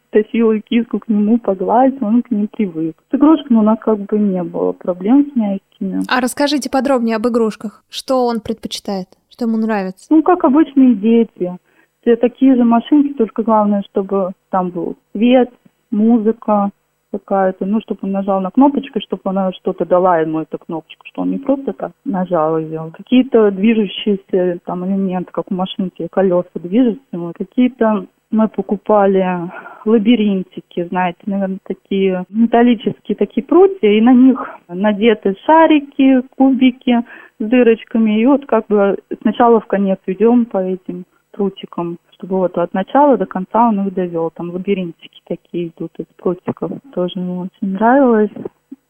тащила 0.10 0.58
киску 0.60 0.98
к 1.00 1.08
нему 1.08 1.38
погладить, 1.38 2.00
он 2.00 2.22
к 2.22 2.30
ней 2.30 2.48
привык. 2.48 2.96
С 3.10 3.14
игрушками 3.14 3.58
у 3.58 3.62
нас 3.62 3.78
как 3.80 3.98
бы 3.98 4.18
не 4.18 4.42
было 4.42 4.72
проблем 4.72 5.30
с 5.30 5.36
мягкими. 5.36 6.00
А 6.08 6.20
расскажите 6.22 6.70
подробнее 6.70 7.16
об 7.16 7.28
игрушках. 7.28 7.84
Что 7.90 8.24
он 8.24 8.40
предпочитает? 8.40 9.08
Что 9.28 9.44
ему 9.44 9.58
нравится? 9.58 10.06
Ну, 10.08 10.22
как 10.22 10.44
обычные 10.44 10.94
дети. 10.94 11.58
Все 12.00 12.16
такие 12.16 12.56
же 12.56 12.64
машинки, 12.64 13.12
только 13.12 13.42
главное, 13.42 13.84
чтобы 13.90 14.32
там 14.48 14.70
был 14.70 14.96
свет, 15.12 15.50
музыка, 15.90 16.70
какая-то, 17.18 17.66
ну, 17.66 17.80
чтобы 17.80 18.00
он 18.02 18.12
нажал 18.12 18.40
на 18.40 18.50
кнопочку, 18.50 19.00
чтобы 19.00 19.22
она 19.24 19.52
что-то 19.52 19.84
дала 19.84 20.18
ему 20.18 20.40
эту 20.40 20.58
кнопочку, 20.58 21.06
что 21.06 21.22
он 21.22 21.30
не 21.30 21.38
просто 21.38 21.72
так 21.72 21.92
нажал 22.04 22.58
ее. 22.58 22.92
Какие-то 22.96 23.50
движущиеся 23.50 24.58
там 24.64 24.84
элементы, 24.86 25.30
как 25.32 25.50
у 25.50 25.54
машинки, 25.54 26.08
колеса 26.10 26.48
движутся, 26.54 27.32
какие-то 27.36 28.06
мы 28.30 28.48
покупали 28.48 29.50
лабиринтики, 29.84 30.84
знаете, 30.84 31.18
наверное, 31.26 31.58
такие 31.64 32.24
металлические 32.28 33.16
такие 33.16 33.44
прутья, 33.44 33.88
и 33.88 34.00
на 34.00 34.12
них 34.12 34.44
надеты 34.68 35.36
шарики, 35.46 36.22
кубики 36.36 37.04
с 37.38 37.44
дырочками, 37.44 38.20
и 38.20 38.26
вот 38.26 38.46
как 38.46 38.66
бы 38.66 38.98
сначала 39.22 39.60
в 39.60 39.66
конец 39.66 39.98
идем 40.06 40.46
по 40.46 40.58
этим 40.58 41.04
прутикам 41.36 41.98
чтобы 42.16 42.38
вот 42.38 42.56
от 42.58 42.72
начала 42.72 43.16
до 43.16 43.26
конца 43.26 43.68
он 43.68 43.86
их 43.86 43.94
довел. 43.94 44.30
Там 44.30 44.50
лабиринтики 44.50 45.20
такие 45.26 45.68
идут 45.68 45.92
из 45.98 46.06
прутиков. 46.16 46.72
Тоже 46.94 47.18
мне 47.18 47.40
очень 47.40 47.74
нравилось. 47.74 48.30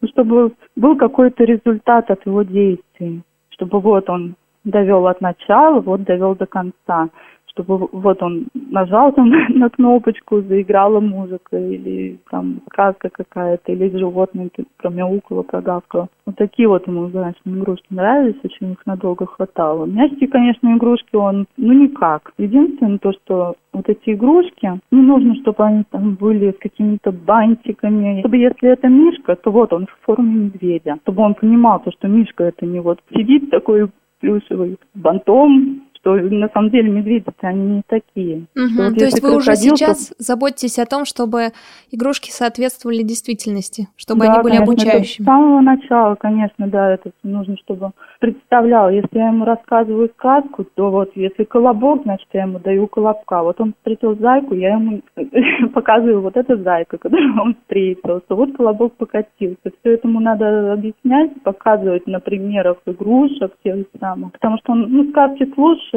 Ну, 0.00 0.08
чтобы 0.08 0.52
был 0.76 0.96
какой-то 0.96 1.44
результат 1.44 2.10
от 2.10 2.24
его 2.26 2.42
действий. 2.42 3.22
Чтобы 3.50 3.80
вот 3.80 4.08
он 4.08 4.36
довел 4.64 5.06
от 5.06 5.20
начала, 5.20 5.80
вот 5.80 6.04
довел 6.04 6.34
до 6.34 6.46
конца 6.46 7.08
чтобы 7.56 7.88
вот 7.90 8.22
он 8.22 8.46
нажал 8.70 9.12
там 9.12 9.30
на 9.48 9.70
кнопочку, 9.70 10.42
заиграла 10.42 11.00
музыка, 11.00 11.56
или 11.56 12.18
там 12.30 12.60
сказка 12.70 13.08
какая-то, 13.08 13.72
или 13.72 13.96
животное 13.96 14.50
промяукало, 14.76 15.42
прогавкало. 15.42 16.08
Вот 16.26 16.36
такие 16.36 16.68
вот 16.68 16.86
ему, 16.86 17.08
конечно, 17.10 17.40
игрушки 17.46 17.86
нравились, 17.90 18.36
очень 18.44 18.72
их 18.72 18.86
надолго 18.86 19.26
хватало. 19.26 19.86
Мягкие, 19.86 20.28
конечно, 20.28 20.74
игрушки 20.76 21.16
он, 21.16 21.46
ну 21.56 21.72
никак. 21.72 22.32
Единственное 22.36 22.98
то, 22.98 23.12
что 23.12 23.54
вот 23.72 23.88
эти 23.88 24.14
игрушки, 24.14 24.80
не 24.90 25.02
нужно, 25.02 25.34
чтобы 25.36 25.64
они 25.64 25.84
там 25.90 26.14
были 26.14 26.52
с 26.52 26.58
какими-то 26.58 27.12
бантиками. 27.12 28.20
Чтобы 28.20 28.36
если 28.38 28.70
это 28.70 28.88
Мишка, 28.88 29.36
то 29.36 29.50
вот 29.50 29.72
он 29.72 29.86
в 29.86 30.04
форме 30.04 30.46
медведя. 30.46 30.96
Чтобы 31.02 31.22
он 31.22 31.34
понимал, 31.34 31.80
то, 31.80 31.90
что 31.92 32.08
Мишка 32.08 32.44
это 32.44 32.66
не 32.66 32.80
вот 32.80 32.98
сидит 33.14 33.50
такой 33.50 33.88
плюшевый 34.20 34.78
бантом, 34.94 35.82
что 36.06 36.14
на 36.14 36.48
самом 36.50 36.70
деле 36.70 36.88
медведи-то 36.88 37.48
они 37.48 37.76
не 37.76 37.82
такие. 37.86 38.46
Угу. 38.54 38.76
Вот 38.76 38.94
То 38.96 39.04
есть 39.04 39.22
вы 39.22 39.36
уже 39.36 39.56
сейчас 39.56 40.08
то... 40.08 40.14
заботитесь 40.18 40.78
о 40.78 40.86
том, 40.86 41.04
чтобы 41.04 41.48
игрушки 41.90 42.30
соответствовали 42.30 43.02
действительности, 43.02 43.88
чтобы 43.96 44.26
да, 44.26 44.34
они 44.34 44.42
были 44.42 44.56
конечно, 44.58 44.72
обучающими. 44.72 45.24
с 45.24 45.26
самого 45.26 45.60
начала, 45.60 46.14
конечно, 46.14 46.68
да, 46.68 46.94
это 46.94 47.10
нужно, 47.24 47.56
чтобы 47.58 47.90
представлял. 48.20 48.90
Если 48.90 49.18
я 49.18 49.28
ему 49.28 49.44
рассказываю 49.44 50.08
сказку, 50.16 50.64
то 50.74 50.90
вот 50.90 51.10
если 51.16 51.44
колобок, 51.44 52.02
значит, 52.04 52.28
я 52.32 52.42
ему 52.42 52.60
даю 52.60 52.86
колобка. 52.86 53.42
Вот 53.42 53.60
он 53.60 53.74
встретил 53.78 54.16
зайку, 54.16 54.54
я 54.54 54.74
ему 54.74 55.02
показываю 55.74 56.22
вот 56.22 56.36
эта 56.36 56.56
зайка, 56.56 56.98
которую 56.98 57.40
он 57.40 57.54
встретил, 57.54 58.20
что 58.26 58.36
вот 58.36 58.56
колобок 58.56 58.94
покатился. 58.94 59.56
Все 59.80 59.94
это 59.94 60.06
ему 60.06 60.20
надо 60.20 60.72
объяснять, 60.72 61.42
показывать 61.42 62.06
на 62.06 62.20
примерах 62.20 62.76
игрушек 62.86 63.52
тех 63.64 63.86
самых. 63.98 64.32
Потому 64.32 64.58
что 64.58 64.72
он, 64.72 64.86
ну, 64.88 65.10
сказки 65.10 65.50
слушает, 65.54 65.95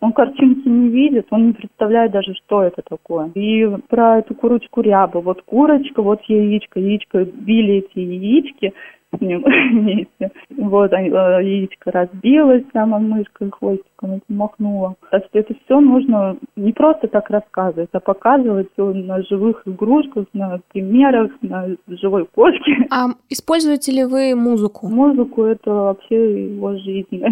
он 0.00 0.12
картинки 0.12 0.66
не 0.66 0.88
видит, 0.88 1.26
он 1.30 1.48
не 1.48 1.52
представляет 1.52 2.12
даже, 2.12 2.34
что 2.34 2.62
это 2.62 2.82
такое. 2.82 3.30
И 3.34 3.66
про 3.88 4.18
эту 4.18 4.34
курочку 4.34 4.80
рябу. 4.80 5.20
Вот 5.20 5.42
курочка, 5.42 6.02
вот 6.02 6.22
яичко, 6.22 6.80
яичко, 6.80 7.24
били 7.24 7.84
эти 7.84 7.98
яички, 7.98 8.72
с 9.16 9.20
ним 9.20 9.42
вместе. 9.72 10.30
Вот, 10.56 10.92
э, 10.92 11.06
яичко 11.06 11.90
разбилось, 11.90 12.64
там 12.72 12.90
мышкой 12.90 13.50
хвостиком 13.50 14.20
махнула. 14.28 14.94
Так 15.10 15.24
что 15.26 15.38
это 15.38 15.54
все 15.64 15.80
нужно 15.80 16.36
не 16.56 16.72
просто 16.72 17.08
так 17.08 17.30
рассказывать, 17.30 17.90
а 17.92 18.00
показывать 18.00 18.68
все 18.72 18.92
на 18.92 19.22
живых 19.22 19.62
игрушках, 19.66 20.26
на 20.32 20.60
примерах, 20.72 21.32
на 21.42 21.68
живой 21.88 22.26
кошке. 22.26 22.86
А 22.90 23.08
используете 23.28 23.92
ли 23.92 24.04
вы 24.04 24.34
музыку? 24.34 24.88
Музыку 24.88 25.44
это 25.44 25.70
вообще 25.70 26.50
его 26.52 26.76
жизнь. 26.76 27.22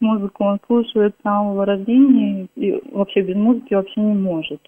Музыку 0.00 0.44
он 0.44 0.58
слушает 0.66 1.14
с 1.18 1.22
самого 1.22 1.64
рождения 1.64 2.46
и 2.56 2.80
вообще 2.92 3.22
без 3.22 3.36
музыки 3.36 3.74
вообще 3.74 4.00
не 4.00 4.14
может. 4.14 4.60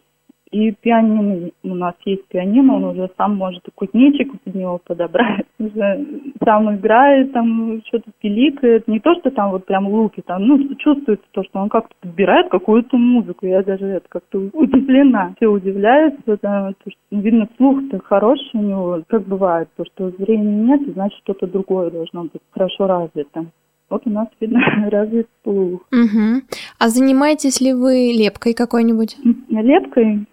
И 0.53 0.71
пианино, 0.71 1.51
у 1.63 1.75
нас 1.75 1.95
есть 2.05 2.29
пианино, 2.29 2.77
он 2.77 2.85
уже 2.85 3.11
сам 3.17 3.37
может 3.37 3.67
и 3.67 3.71
кузнечик 3.75 4.39
под 4.43 4.55
него 4.55 4.79
подобрать. 4.85 5.47
Уже 5.59 6.07
сам 6.45 6.75
играет, 6.75 7.33
там 7.33 7.81
что-то 7.87 8.11
пиликает. 8.21 8.87
Не 8.87 9.01
то, 9.01 9.15
что 9.15 9.31
там 9.31 9.53
вот 9.53 9.65
прям 9.65 9.89
луки, 9.89 10.21
там, 10.21 10.47
ну, 10.47 10.75
чувствуется 10.75 11.25
то, 11.31 11.43
что 11.43 11.59
он 11.59 11.71
как-то 11.71 11.95
подбирает 12.01 12.51
какую-то 12.51 12.99
музыку. 12.99 13.47
Я 13.47 13.63
даже 13.63 13.87
это 13.87 14.07
как-то 14.11 14.39
удивлена. 14.53 15.33
Все 15.37 15.47
удивляются, 15.47 16.39
да, 16.43 16.73
то, 16.85 16.91
что, 16.91 17.01
ну, 17.11 17.21
видно, 17.21 17.49
слух-то 17.57 18.01
хороший 18.01 18.51
у 18.53 18.63
него. 18.63 19.03
Как 19.09 19.23
бывает, 19.23 19.71
то, 19.77 19.85
что 19.87 20.11
зрения 20.11 20.65
нет, 20.65 20.83
значит, 20.93 21.19
что-то 21.21 21.47
другое 21.47 21.91
должно 21.91 22.25
быть 22.25 22.43
хорошо 22.51 22.87
развито. 22.87 23.47
Вот 23.93 24.07
у 24.07 24.11
нас, 24.11 24.27
видно, 24.41 24.59
развит 24.91 25.29
слух. 25.45 25.83
Угу. 25.93 26.41
А 26.79 26.89
занимаетесь 26.89 27.61
ли 27.61 27.75
вы 27.75 28.13
лепкой 28.17 28.55
какой-нибудь? 28.55 29.19
Лепкой? 29.51 30.27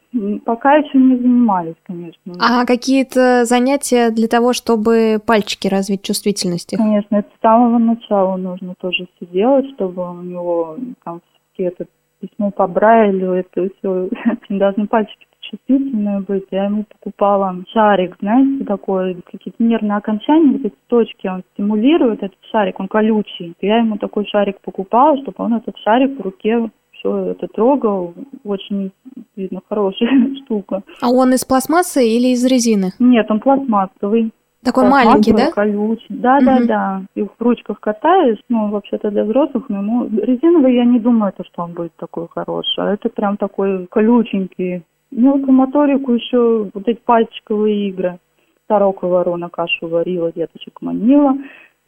Пока 0.45 0.75
еще 0.75 0.97
не 0.97 1.17
занимались, 1.17 1.75
конечно. 1.83 2.33
А 2.39 2.65
какие-то 2.65 3.43
занятия 3.43 4.11
для 4.11 4.29
того, 4.29 4.53
чтобы 4.53 5.19
пальчики 5.23 5.67
развить 5.67 6.03
чувствительность? 6.03 6.73
Конечно, 6.77 7.17
это 7.17 7.27
с 7.37 7.41
самого 7.41 7.77
начала 7.79 8.37
нужно 8.37 8.75
тоже 8.79 9.07
все 9.15 9.25
делать, 9.25 9.69
чтобы 9.75 10.09
у 10.09 10.21
него 10.21 10.77
там 11.03 11.19
все 11.53 11.65
это 11.65 11.85
письмо 12.21 12.51
по 12.51 12.65
Брайлю, 12.65 13.33
это 13.33 13.69
все, 13.77 14.09
должны 14.49 14.87
пальчики 14.87 15.27
чувствительные 15.49 16.19
быть. 16.21 16.45
Я 16.51 16.65
ему 16.65 16.85
покупала 16.85 17.55
шарик, 17.73 18.17
знаете, 18.19 18.63
такой, 18.65 19.15
какие-то 19.25 19.63
нервные 19.63 19.97
окончания, 19.97 20.51
вот 20.53 20.65
эти 20.65 20.75
точки, 20.87 21.27
он 21.27 21.43
стимулирует 21.53 22.23
этот 22.23 22.37
шарик, 22.51 22.79
он 22.79 22.87
колючий. 22.87 23.53
Я 23.61 23.79
ему 23.79 23.97
такой 23.97 24.25
шарик 24.27 24.59
покупала, 24.61 25.17
чтобы 25.17 25.35
он 25.37 25.55
этот 25.55 25.77
шарик 25.77 26.19
в 26.19 26.21
руке 26.21 26.69
все 26.99 27.31
это 27.31 27.47
трогал. 27.47 28.13
Очень, 28.43 28.91
видно, 29.35 29.61
хорошая 29.67 30.09
штука. 30.43 30.83
А 31.01 31.09
он 31.09 31.33
из 31.33 31.45
пластмассы 31.45 32.07
или 32.07 32.29
из 32.29 32.45
резины? 32.45 32.91
Нет, 32.99 33.29
он 33.29 33.39
пластмассовый. 33.39 34.31
Такой 34.63 34.89
маленький, 34.89 35.31
да? 35.31 35.51
колючий. 35.51 36.05
Да, 36.09 36.37
угу. 36.37 36.45
да, 36.45 36.59
да. 36.65 37.01
И 37.15 37.21
в 37.21 37.29
ручках 37.39 37.79
катаешь, 37.79 38.39
ну, 38.49 38.69
вообще-то 38.69 39.09
для 39.09 39.23
взрослых, 39.23 39.69
но 39.69 39.77
ему... 39.77 40.09
Резиновый 40.09 40.75
я 40.75 40.83
не 40.83 40.99
думаю, 40.99 41.31
то, 41.31 41.45
что 41.45 41.63
он 41.63 41.73
будет 41.73 41.95
такой 41.95 42.27
хороший. 42.27 42.83
А 42.83 42.93
это 42.93 43.07
прям 43.07 43.37
такой 43.37 43.87
колюченький. 43.87 44.83
Мелкую 45.11 45.53
моторику 45.53 46.13
еще 46.13 46.69
вот 46.73 46.87
эти 46.87 46.99
пальчиковые 46.99 47.89
игры. 47.89 48.19
Сорока 48.67 49.07
ворона 49.07 49.49
кашу 49.49 49.87
варила, 49.87 50.31
деточек 50.31 50.81
манила 50.81 51.35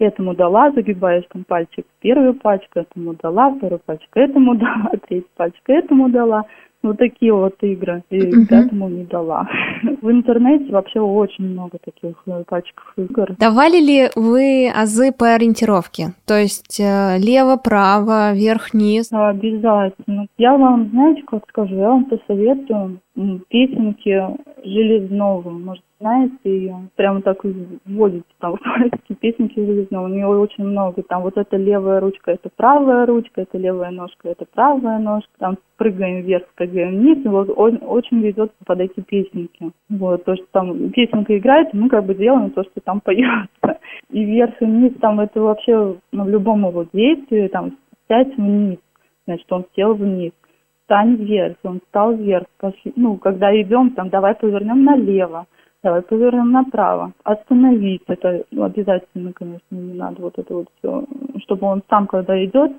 этому 0.04 0.36
дала, 0.36 0.72
загибаешь 0.72 1.26
там 1.32 1.44
пальчик, 1.44 1.86
первую 2.00 2.34
пачку 2.34 2.80
этому 2.80 3.14
дала, 3.14 3.54
вторую 3.54 3.80
пачку 3.86 4.08
этому 4.20 4.56
дала, 4.56 4.92
третью 5.08 5.30
пачку 5.36 5.72
этому 5.72 6.10
дала. 6.10 6.46
Вот 6.84 6.98
такие 6.98 7.34
вот 7.34 7.56
игры. 7.62 8.04
И 8.10 8.46
пятому 8.46 8.90
не 8.90 9.04
дала. 9.04 9.48
В 10.02 10.10
интернете 10.10 10.72
вообще 10.72 11.00
очень 11.00 11.50
много 11.50 11.78
таких 11.84 12.16
э, 12.26 12.44
пачков 12.48 12.94
игр. 12.98 13.36
Давали 13.40 13.80
ли 13.80 14.10
вы 14.16 14.70
азы 14.70 15.12
по 15.12 15.34
ориентировке? 15.34 16.14
То 16.26 16.40
есть 16.40 16.80
э, 16.80 17.18
лево, 17.20 17.58
право, 17.58 18.34
вверх, 18.34 18.74
низ? 18.74 19.10
Обязательно. 19.12 20.26
Я 20.38 20.58
вам, 20.58 20.90
знаете, 20.90 21.22
как 21.28 21.48
скажу, 21.50 21.76
я 21.76 21.90
вам 21.90 22.06
посоветую 22.06 23.00
песенки 23.50 24.38
Железнову. 24.64 25.52
Может, 25.52 25.84
знаете 26.00 26.38
ее? 26.44 26.90
Прямо 26.96 27.22
так 27.22 27.44
вводите 27.86 28.26
там 28.40 28.56
в 28.56 28.60
песенки 29.22 29.60
Железнову. 29.60 30.06
У 30.06 30.10
нее 30.10 30.28
очень 30.28 30.66
много. 30.66 31.02
Там 31.04 31.22
вот 31.22 31.38
эта 31.38 31.56
левая 31.56 32.00
ручка, 32.00 32.32
это 32.32 32.50
правая 32.56 33.06
ручка, 33.06 33.42
это 33.42 33.58
левая 33.58 33.92
ножка, 33.92 34.30
это 34.30 34.46
правая 34.46 35.00
ножка. 35.00 35.32
Там 35.38 35.58
прыгаем 35.78 36.22
вверх, 36.22 36.46
прыгаем 36.56 36.98
вниз. 36.98 37.24
И 37.24 37.28
вот 37.30 37.50
он 37.56 37.80
очень 37.82 38.22
ведет 38.22 38.52
под 38.66 38.80
эти 38.80 39.00
песенки. 39.00 39.72
Вот, 39.90 40.26
то, 40.26 40.36
что 40.36 40.46
там 40.52 40.90
песенка 40.90 41.38
играет, 41.38 41.74
мы 41.74 41.88
как 41.88 42.06
бы 42.06 42.16
делаем 42.16 42.50
то, 42.52 42.64
что 42.64 42.82
там 42.82 43.00
поется. 43.06 43.80
И 44.10 44.26
вверх 44.26 44.62
и 44.62 44.66
вниз, 44.66 44.94
там 45.00 45.20
это 45.20 45.40
вообще 45.40 45.96
ну, 46.12 46.24
в 46.26 46.30
любом 46.30 46.68
его 46.68 46.86
действии, 46.92 47.48
там, 47.48 47.78
сядь 48.10 48.36
вниз, 48.36 48.80
значит, 49.26 49.52
он 49.52 49.66
сел 49.76 49.94
вниз 49.94 50.34
встань 50.92 51.16
вверх, 51.16 51.56
он 51.64 51.80
встал 51.80 52.14
вверх, 52.14 52.48
пошли, 52.60 52.92
ну, 52.98 53.16
когда 53.16 53.50
идем, 53.62 53.92
там, 53.92 54.10
давай 54.10 54.36
повернем 54.36 54.84
налево, 54.84 55.48
давай 55.84 56.02
повернем 56.02 56.52
направо, 56.52 57.14
остановить, 57.24 58.04
это 58.08 58.44
обязательно, 58.52 59.34
конечно, 59.34 59.62
не 59.76 59.94
надо 59.94 60.22
вот 60.22 60.38
это 60.38 60.54
вот 60.54 60.68
все, 60.78 61.06
чтобы 61.40 61.68
он 61.68 61.84
сам, 61.90 62.08
когда 62.08 62.44
идет, 62.44 62.72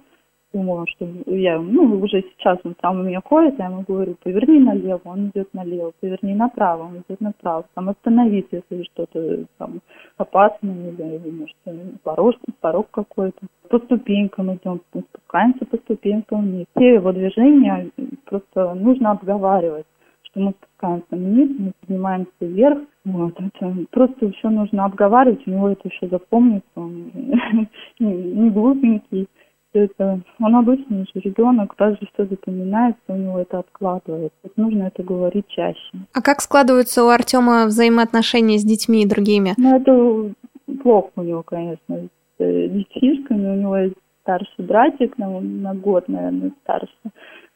думала, 0.53 0.87
что 0.87 1.09
я, 1.27 1.59
ну, 1.59 1.99
уже 2.01 2.23
сейчас 2.23 2.59
он 2.65 2.75
там 2.75 3.01
у 3.01 3.03
меня 3.03 3.21
ходит, 3.25 3.59
я 3.59 3.67
ему 3.67 3.85
говорю, 3.87 4.17
поверни 4.23 4.61
налево, 4.61 5.01
он 5.05 5.29
идет 5.29 5.49
налево, 5.55 5.93
поверни 6.01 6.35
направо, 6.35 6.83
он 6.85 7.03
идет 7.09 7.21
направо, 7.21 7.65
там 7.75 7.89
остановись, 7.89 8.45
если 8.51 8.83
что-то 8.85 9.47
там 9.59 9.81
опасное, 10.19 10.91
или, 10.91 11.31
может, 11.31 11.57
порог, 12.03 12.37
порог 12.61 12.91
какой-то. 12.91 13.47
По 13.69 13.79
ступенькам 13.79 14.55
идем, 14.55 14.81
спускаемся 14.91 15.65
по 15.65 15.79
ступенькам 15.79 16.43
вниз. 16.43 16.67
Все 16.77 16.95
его 16.95 17.13
движения 17.13 17.91
просто 18.27 18.75
нужно 18.75 19.13
обговаривать 19.13 19.87
что 20.33 20.41
мы 20.41 20.55
спускаемся 20.59 21.07
вниз, 21.11 21.51
мы 21.59 21.73
поднимаемся 21.81 22.31
вверх. 22.41 22.79
Вот, 23.05 23.35
это 23.39 23.77
просто 23.91 24.33
все 24.33 24.51
нужно 24.51 24.85
обговаривать, 24.85 25.47
у 25.47 25.51
него 25.51 25.69
это 25.69 25.89
еще 25.89 26.09
запомнится, 26.09 26.67
он 26.75 27.11
не 27.99 28.51
глупенький 28.51 29.29
это 29.73 30.21
он 30.39 30.57
обычный 30.57 31.05
же 31.05 31.21
ребенок, 31.21 31.75
также 31.77 32.07
все 32.13 32.27
запоминается, 32.27 33.01
у 33.09 33.17
него 33.17 33.39
это 33.39 33.61
откладывается. 33.61 34.37
нужно 34.57 34.85
это 34.85 35.03
говорить 35.03 35.47
чаще. 35.49 35.91
А 36.13 36.23
как 36.23 36.41
складываются 36.41 37.05
у 37.05 37.09
Артема 37.09 37.67
взаимоотношения 37.67 38.59
с 38.59 38.65
детьми 38.65 39.03
и 39.03 39.09
другими? 39.09 39.55
Ну, 39.57 39.77
это 39.77 40.35
плохо 40.83 41.11
у 41.17 41.23
него, 41.23 41.43
конечно, 41.43 41.81
с 41.89 42.11
э, 42.39 42.69
детишками. 42.69 43.51
У 43.51 43.61
него 43.61 43.77
есть 43.79 43.97
старший 44.23 44.65
братик, 44.65 45.17
на, 45.19 45.41
на 45.41 45.75
год, 45.75 46.09
наверное, 46.09 46.53
старше 46.63 46.93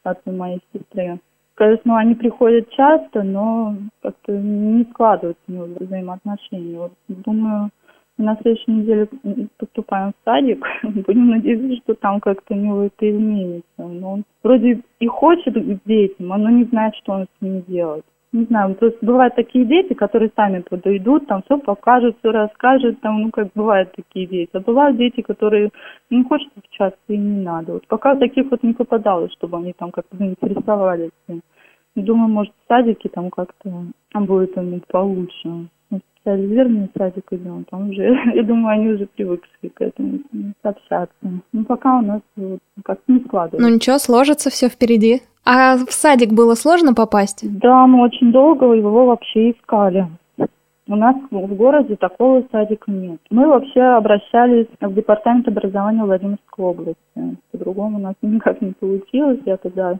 от 0.02 0.24
моей 0.26 0.60
сестры. 0.72 1.20
Конечно, 1.56 1.98
они 1.98 2.14
приходят 2.14 2.68
часто, 2.70 3.22
но 3.22 3.76
как-то 4.02 4.32
не 4.32 4.84
складываются 4.90 5.42
у 5.48 5.52
него 5.52 5.68
взаимоотношения. 5.80 6.78
Вот, 6.78 6.92
думаю, 7.08 7.70
на 8.18 8.36
следующей 8.36 8.72
неделе 8.72 9.08
поступаем 9.56 10.12
в 10.12 10.24
садик. 10.24 10.62
Будем 10.82 11.30
надеяться, 11.30 11.82
что 11.82 11.94
там 11.94 12.20
как-то 12.20 12.52
у 12.52 12.58
него 12.58 12.82
это 12.82 13.10
изменится. 13.10 13.64
Но 13.78 14.12
он 14.12 14.24
вроде 14.42 14.82
и 15.00 15.06
хочет 15.06 15.54
к 15.54 15.86
детям, 15.86 16.28
но 16.28 16.50
не 16.50 16.64
знает, 16.64 16.94
что 16.96 17.12
он 17.12 17.24
с 17.24 17.42
ними 17.42 17.64
делать. 17.66 18.04
Не 18.36 18.44
знаю, 18.44 18.74
то 18.74 18.84
есть 18.84 19.02
бывают 19.02 19.34
такие 19.34 19.64
дети, 19.64 19.94
которые 19.94 20.30
сами 20.36 20.60
подойдут, 20.60 21.26
там 21.26 21.42
все 21.44 21.56
покажут, 21.56 22.18
все 22.18 22.32
расскажут, 22.32 23.00
там, 23.00 23.22
ну, 23.22 23.30
как 23.30 23.48
бывают 23.54 23.92
такие 23.92 24.26
дети. 24.26 24.50
А 24.52 24.60
бывают 24.60 24.98
дети, 24.98 25.22
которые 25.22 25.70
не 26.10 26.22
хочет 26.22 26.50
общаться 26.54 26.98
и 27.08 27.16
не 27.16 27.42
надо. 27.42 27.72
Вот 27.72 27.86
пока 27.86 28.14
таких 28.14 28.50
вот 28.50 28.62
не 28.62 28.74
попадалось, 28.74 29.32
чтобы 29.32 29.56
они 29.56 29.72
там 29.72 29.90
как-то 29.90 30.18
заинтересовались. 30.18 31.12
Думаю, 31.94 32.28
может, 32.28 32.52
в 32.52 32.68
садике 32.68 33.08
там 33.08 33.30
как-то 33.30 33.70
будет 34.12 34.54
ему 34.54 34.80
получше 34.86 35.68
специализированный 36.26 36.90
садик 36.96 37.24
идем, 37.30 37.64
там 37.70 37.90
уже, 37.90 38.02
я 38.34 38.42
думаю, 38.42 38.78
они 38.78 38.88
уже 38.88 39.06
привыкли 39.06 39.68
к 39.68 39.80
этому 39.80 40.18
общаться. 40.62 41.14
Ну, 41.52 41.64
пока 41.64 41.98
у 41.98 42.02
нас 42.02 42.20
вот, 42.36 42.58
как 42.84 42.98
не 43.06 43.20
складывается. 43.20 43.68
Ну 43.68 43.74
ничего, 43.74 43.98
сложится 43.98 44.50
все 44.50 44.68
впереди. 44.68 45.20
А 45.44 45.76
в 45.76 45.92
садик 45.92 46.32
было 46.32 46.54
сложно 46.54 46.94
попасть? 46.94 47.44
Да, 47.60 47.86
мы 47.86 48.02
очень 48.02 48.32
долго 48.32 48.72
его 48.72 49.06
вообще 49.06 49.52
искали. 49.52 50.08
У 50.88 50.94
нас 50.94 51.16
в 51.30 51.54
городе 51.54 51.96
такого 51.96 52.44
садика 52.52 52.90
нет. 52.90 53.20
Мы 53.30 53.48
вообще 53.48 53.80
обращались 53.80 54.68
в 54.80 54.94
департамент 54.94 55.48
образования 55.48 56.04
Владимирской 56.04 56.64
области. 56.64 57.36
По-другому 57.50 57.98
у 57.98 58.00
нас 58.00 58.14
никак 58.22 58.60
не 58.60 58.72
получилось. 58.72 59.40
Я 59.46 59.56
тогда 59.56 59.96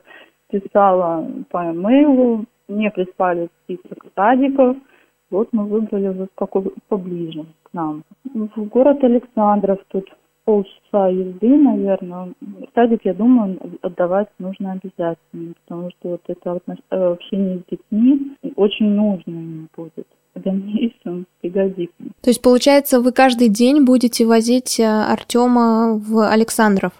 писала 0.51 1.27
по 1.51 1.71
имейлу, 1.73 2.45
мне 2.69 2.91
прислали 2.91 3.49
список 3.65 4.05
садиков– 4.17 4.77
вот 5.31 5.49
мы 5.53 5.65
выбрали 5.65 6.09
вот 6.09 6.31
какой 6.35 6.73
поближе 6.89 7.45
к 7.65 7.73
нам. 7.73 8.03
В 8.25 8.65
город 8.65 9.03
Александров 9.03 9.79
тут 9.89 10.09
полчаса 10.45 11.09
езды, 11.09 11.49
наверное. 11.57 12.33
Садик, 12.75 13.01
я 13.05 13.15
думаю, 13.15 13.59
отдавать 13.83 14.29
нужно 14.39 14.73
обязательно, 14.73 15.55
потому 15.65 15.91
что 15.91 16.11
вот 16.11 16.23
это 16.29 16.61
э, 16.91 16.97
общение 16.97 17.59
с 17.59 17.71
детьми 17.71 18.37
очень 18.55 18.87
нужно 18.87 19.33
ему 19.33 19.67
будет 19.77 20.07
в 20.37 20.41
дальнейшем 20.43 21.27
пригодится. 21.41 21.97
То 22.21 22.31
есть, 22.31 22.43
получается, 22.43 23.01
вы 23.01 23.13
каждый 23.13 23.49
день 23.49 23.85
будете 23.85 24.27
возить 24.27 24.79
э, 24.79 24.85
Артема 24.85 25.99
в 25.99 26.31
Александров? 26.31 26.93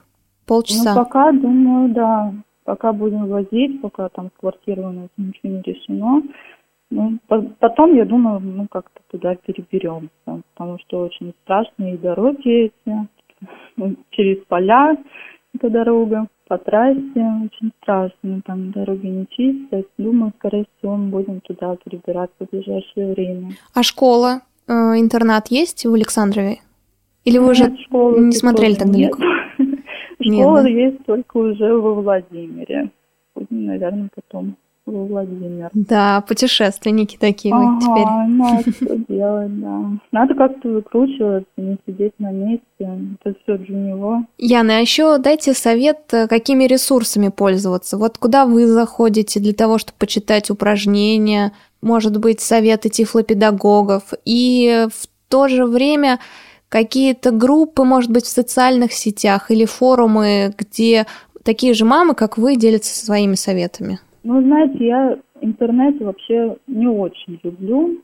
Полчаса? 0.47 0.95
Ну, 0.95 1.05
пока, 1.05 1.33
думаю, 1.33 1.95
да. 1.95 2.35
Пока 2.65 2.93
будем 2.93 3.29
возить, 3.29 3.81
пока 3.81 4.09
там 4.09 4.31
с 4.35 4.41
квартирой 4.41 4.87
у 4.87 4.91
нас 4.91 5.09
ничего 5.17 5.53
не 5.53 5.63
решено. 5.63 6.23
Ну, 6.91 7.19
потом, 7.59 7.97
я 7.97 8.05
думаю, 8.05 8.41
мы 8.41 8.67
как-то 8.69 9.01
туда 9.11 9.35
переберемся, 9.35 10.11
потому 10.55 10.79
что 10.81 11.01
очень 11.01 11.35
страшные 11.43 11.99
дороги 11.99 12.67
эти, 12.67 13.09
ну, 13.77 13.97
через 14.11 14.45
поля 14.47 14.97
эта 15.55 15.71
дорога, 15.71 16.29
по 16.49 16.59
трассе 16.59 17.01
очень 17.17 17.73
страшно, 17.83 18.41
там 18.45 18.71
дороги 18.71 19.07
не 19.07 19.27
чистые. 19.27 19.85
Думаю, 19.99 20.33
скорее 20.39 20.67
всего, 20.79 20.97
мы 20.97 21.09
будем 21.09 21.41
туда 21.41 21.77
перебираться 21.77 22.37
в 22.39 22.51
ближайшее 22.51 23.15
время. 23.15 23.51
А 23.75 23.83
школа, 23.83 24.43
э, 24.69 24.73
интернат 24.73 25.49
есть 25.49 25.85
в 25.85 25.93
Александрове? 25.93 26.59
Или 27.25 27.39
вы 27.39 27.47
Нет, 27.47 27.53
уже 27.53 28.21
не 28.21 28.33
смотрели 28.33 28.75
так 28.75 28.93
далеко? 28.93 29.19
Школа 30.21 30.67
есть 30.67 31.05
только 31.05 31.37
уже 31.37 31.75
во 31.75 31.95
Владимире. 31.95 32.91
Будем, 33.35 33.67
наверное, 33.67 34.09
потом 34.15 34.57
Владимир. 34.87 35.71
Да, 35.75 36.23
путешественники 36.27 37.17
такие 37.21 37.53
ага, 37.53 37.75
вы 37.75 37.81
теперь. 37.81 38.05
а 38.07 38.61
что 38.71 38.97
делать, 39.13 39.61
да. 39.61 39.85
Надо 40.13 40.35
как-то 40.35 40.69
выкручиваться, 40.69 41.49
не 41.57 41.77
сидеть 41.87 42.13
на 42.19 42.31
месте. 42.31 42.63
Это 42.79 43.37
все 43.43 43.59
для 43.59 43.77
него. 43.77 44.25
Яна, 44.39 44.79
а 44.79 44.81
еще 44.81 45.19
дайте 45.19 45.55
совет, 45.55 45.99
э, 46.13 46.29
какими 46.29 46.65
ресурсами 46.65 47.29
пользоваться. 47.29 47.99
Вот 47.99 48.17
куда 48.19 48.47
вы 48.47 48.67
заходите 48.67 49.41
для 49.41 49.53
того, 49.53 49.79
чтобы 49.79 49.99
почитать 49.99 50.51
упражнения, 50.51 51.53
может 51.83 52.17
быть, 52.19 52.41
советы 52.41 52.89
тифлопедагогов, 52.89 54.15
и 54.25 54.87
в 54.93 55.09
то 55.29 55.49
же 55.49 55.67
время 55.67 56.21
какие-то 56.69 57.33
группы, 57.33 57.83
может 57.83 58.11
быть, 58.11 58.25
в 58.25 58.29
социальных 58.29 58.93
сетях 58.93 59.51
или 59.51 59.65
форумы, 59.65 60.55
где 60.57 61.07
такие 61.43 61.75
же 61.75 61.85
мамы, 61.85 62.15
как 62.15 62.39
вы, 62.39 62.57
делятся 62.57 62.95
своими 63.05 63.35
советами? 63.35 64.01
Ну, 64.29 64.43
знаете, 64.43 64.85
я 64.85 65.19
интернет 65.41 66.01
вообще 66.01 66.57
не 66.67 66.89
очень 66.89 67.39
люблю. 67.45 68.01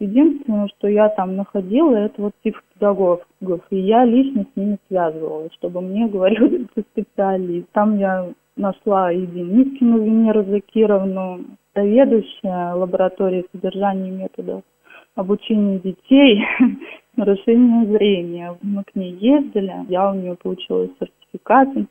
Единственное, 0.00 0.66
что 0.68 0.88
я 0.88 1.10
там 1.10 1.36
находила, 1.36 1.94
это 1.94 2.22
вот 2.22 2.32
тип 2.42 2.56
педагогов. 2.72 3.20
И 3.68 3.76
я 3.76 4.06
лично 4.06 4.44
с 4.44 4.56
ними 4.56 4.78
связывалась, 4.88 5.52
чтобы 5.52 5.82
мне 5.82 6.08
говорил 6.08 6.66
специалист. 6.92 7.68
Там 7.72 7.98
я 7.98 8.30
нашла 8.56 9.12
и 9.12 9.26
Денискину 9.26 10.02
Венеру 10.02 10.42
Закировну, 10.44 11.40
заведующая 11.74 12.72
лабораторией 12.72 13.44
содержания 13.52 14.10
методов 14.10 14.62
обучения 15.16 15.78
детей 15.80 16.42
нарушение 17.16 17.84
зрения. 17.92 18.56
Мы 18.62 18.84
к 18.84 18.94
ней 18.94 19.12
ездили, 19.12 19.74
я 19.90 20.12
у 20.12 20.14
нее 20.14 20.34
получила 20.34 20.86
сертификат, 20.98 21.21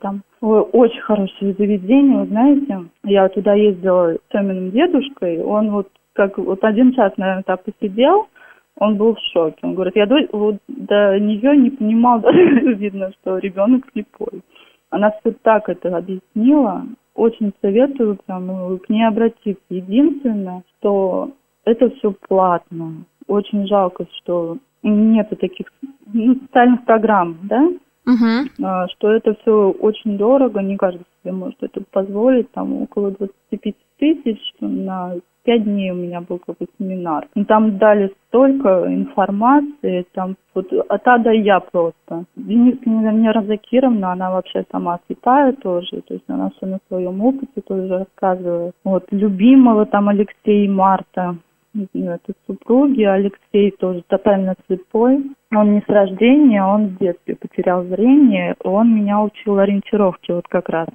там 0.00 0.22
очень 0.40 1.00
хорошее 1.00 1.54
заведение, 1.54 2.18
вы 2.20 2.26
знаете. 2.26 2.84
Я 3.04 3.28
туда 3.28 3.54
ездила 3.54 4.14
с 4.14 4.32
Тёминым 4.32 4.70
дедушкой, 4.70 5.42
он 5.42 5.70
вот 5.70 5.88
как 6.14 6.38
вот 6.38 6.62
один 6.64 6.92
час, 6.92 7.12
наверное, 7.16 7.42
так 7.42 7.62
посидел, 7.64 8.28
он 8.76 8.96
был 8.96 9.14
в 9.14 9.20
шоке. 9.32 9.58
Он 9.62 9.74
говорит, 9.74 9.96
я 9.96 10.06
до, 10.06 10.16
вот, 10.32 10.56
до 10.68 11.18
нее 11.18 11.56
не 11.56 11.70
понимал, 11.70 12.20
видно, 12.30 13.12
что 13.20 13.38
ребенок 13.38 13.84
слепой. 13.92 14.42
Она 14.90 15.10
все 15.20 15.32
так 15.42 15.68
это 15.68 15.96
объяснила. 15.96 16.84
Очень 17.14 17.52
советую 17.60 18.18
прям 18.26 18.78
к 18.78 18.88
ней 18.88 19.06
обратиться. 19.06 19.62
Единственное, 19.68 20.62
что 20.78 21.30
это 21.64 21.90
все 21.90 22.14
платно. 22.28 23.04
Очень 23.26 23.66
жалко, 23.66 24.06
что 24.18 24.58
нету 24.82 25.36
таких 25.36 25.72
ну, 26.12 26.34
социальных 26.34 26.84
программ, 26.84 27.38
да, 27.44 27.68
угу. 28.06 28.86
что 28.90 29.12
это 29.12 29.34
все 29.42 29.70
очень 29.70 30.16
дорого, 30.18 30.60
не 30.60 30.76
каждый 30.76 31.04
себе 31.22 31.32
может 31.32 31.62
это 31.62 31.82
позволить, 31.90 32.50
там 32.52 32.82
около 32.82 33.10
25 33.12 33.74
тысяч 33.98 34.54
на 34.60 35.16
пять 35.44 35.64
дней 35.64 35.90
у 35.90 35.94
меня 35.94 36.20
был 36.20 36.38
какой-то 36.38 36.72
семинар. 36.78 37.28
И 37.34 37.44
там 37.44 37.78
дали 37.78 38.14
столько 38.28 38.84
информации, 38.86 40.06
там 40.12 40.36
вот 40.54 40.72
от 40.72 41.08
А 41.08 41.18
до 41.18 41.32
Я 41.32 41.60
просто. 41.60 42.24
Дениска 42.36 42.88
Венера 42.88 43.42
Закировна, 43.42 44.12
она 44.12 44.30
вообще 44.30 44.64
сама 44.70 45.00
святая 45.06 45.52
тоже, 45.54 46.02
то 46.02 46.14
есть 46.14 46.24
она 46.28 46.50
все 46.56 46.66
на 46.66 46.78
своем 46.88 47.20
опыте 47.20 47.60
тоже 47.66 47.88
рассказывает. 47.88 48.74
Вот 48.84 49.06
любимого 49.10 49.86
там 49.86 50.08
Алексей 50.08 50.66
и 50.66 50.68
Марта, 50.68 51.36
это 51.74 52.32
супруги, 52.46 53.02
Алексей 53.02 53.70
тоже 53.72 54.02
тотально 54.06 54.54
слепой. 54.66 55.24
Он 55.54 55.74
не 55.74 55.80
с 55.80 55.88
рождения, 55.88 56.62
он 56.62 56.88
в 56.88 56.98
детстве 56.98 57.36
потерял 57.36 57.84
зрение. 57.84 58.56
Он 58.64 58.94
меня 58.94 59.22
учил 59.22 59.58
ориентировке 59.58 60.34
вот 60.34 60.46
как 60.48 60.68
раз. 60.68 60.88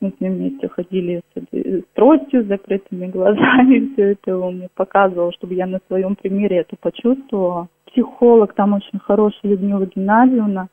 Мы 0.00 0.10
с 0.10 0.20
ним 0.20 0.34
вместе 0.34 0.68
ходили 0.68 1.22
с 1.34 1.84
тростью, 1.94 2.44
с 2.44 2.46
закрытыми 2.46 3.06
глазами. 3.10 3.92
Все 3.92 4.12
это 4.12 4.36
он 4.36 4.58
мне 4.58 4.68
показывал, 4.74 5.32
чтобы 5.32 5.54
я 5.54 5.66
на 5.66 5.80
своем 5.86 6.16
примере 6.16 6.58
это 6.58 6.76
почувствовала. 6.76 7.68
Психолог 7.86 8.54
там 8.54 8.74
очень 8.74 8.98
хороший, 8.98 9.40
Людмила 9.44 9.86
Геннадьевна. 9.86 10.68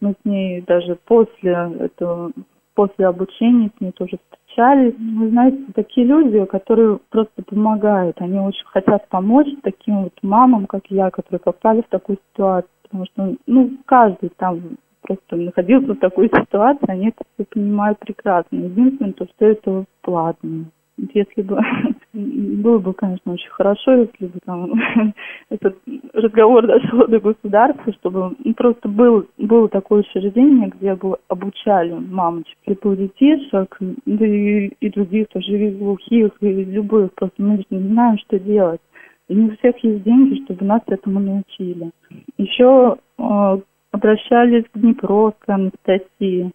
Мы 0.00 0.12
с 0.12 0.24
ней 0.24 0.60
даже 0.62 0.96
после 1.06 1.52
этого, 1.78 2.32
после 2.74 3.06
обучения 3.06 3.70
с 3.76 3.80
ней 3.80 3.92
тоже 3.92 4.18
общались. 4.54 4.94
Вы 4.98 5.30
знаете, 5.30 5.58
такие 5.74 6.06
люди, 6.06 6.44
которые 6.46 6.98
просто 7.10 7.42
помогают, 7.42 8.20
они 8.20 8.38
очень 8.38 8.64
хотят 8.66 9.08
помочь 9.08 9.48
таким 9.62 10.04
вот 10.04 10.12
мамам, 10.22 10.66
как 10.66 10.82
я, 10.88 11.10
которые 11.10 11.40
попали 11.40 11.82
в 11.82 11.88
такую 11.88 12.18
ситуацию. 12.32 12.70
Потому 12.82 13.06
что, 13.06 13.36
ну, 13.46 13.70
каждый 13.86 14.30
там 14.36 14.60
просто 15.02 15.36
находился 15.36 15.94
в 15.94 15.98
такой 15.98 16.28
ситуации, 16.28 16.86
они 16.88 17.08
это 17.08 17.24
все 17.34 17.44
понимают 17.44 17.98
прекрасно. 17.98 18.56
Единственное, 18.56 19.12
то, 19.12 19.26
что 19.26 19.46
это 19.46 19.84
платно. 20.02 20.66
Если 20.96 21.42
бы 21.42 21.58
было 22.14 22.78
бы, 22.78 22.94
конечно, 22.94 23.32
очень 23.32 23.50
хорошо, 23.50 23.92
если 23.94 24.26
бы 24.26 24.38
там 24.44 24.72
этот 25.50 25.76
разговор 26.12 26.66
дошел 26.66 27.06
до 27.08 27.18
государства, 27.20 27.92
чтобы 27.94 28.36
ну, 28.42 28.54
просто 28.54 28.88
был, 28.88 29.26
было 29.38 29.68
такое 29.68 30.00
учреждение, 30.00 30.68
где 30.68 30.94
бы 30.94 31.16
обучали 31.28 31.92
мамочек, 31.92 32.56
слепых 32.64 32.98
детишек, 32.98 33.76
да 34.06 34.26
и, 34.26 34.68
и 34.80 34.90
других 34.90 35.28
тоже, 35.28 35.68
и 35.68 35.70
глухих, 35.72 36.30
и 36.40 36.64
любых. 36.64 37.12
Просто 37.14 37.42
мы 37.42 37.56
же 37.58 37.64
не 37.70 37.88
знаем, 37.88 38.18
что 38.18 38.38
делать. 38.38 38.80
И 39.28 39.34
не 39.34 39.50
у 39.50 39.56
всех 39.56 39.76
есть 39.82 40.04
деньги, 40.04 40.44
чтобы 40.44 40.64
нас 40.64 40.82
этому 40.86 41.18
научили. 41.18 41.90
Еще 42.36 42.96
э, 43.18 43.58
обращались 43.90 44.64
к 44.72 44.78
Днепровской 44.78 45.54
Анастасии 45.54 46.52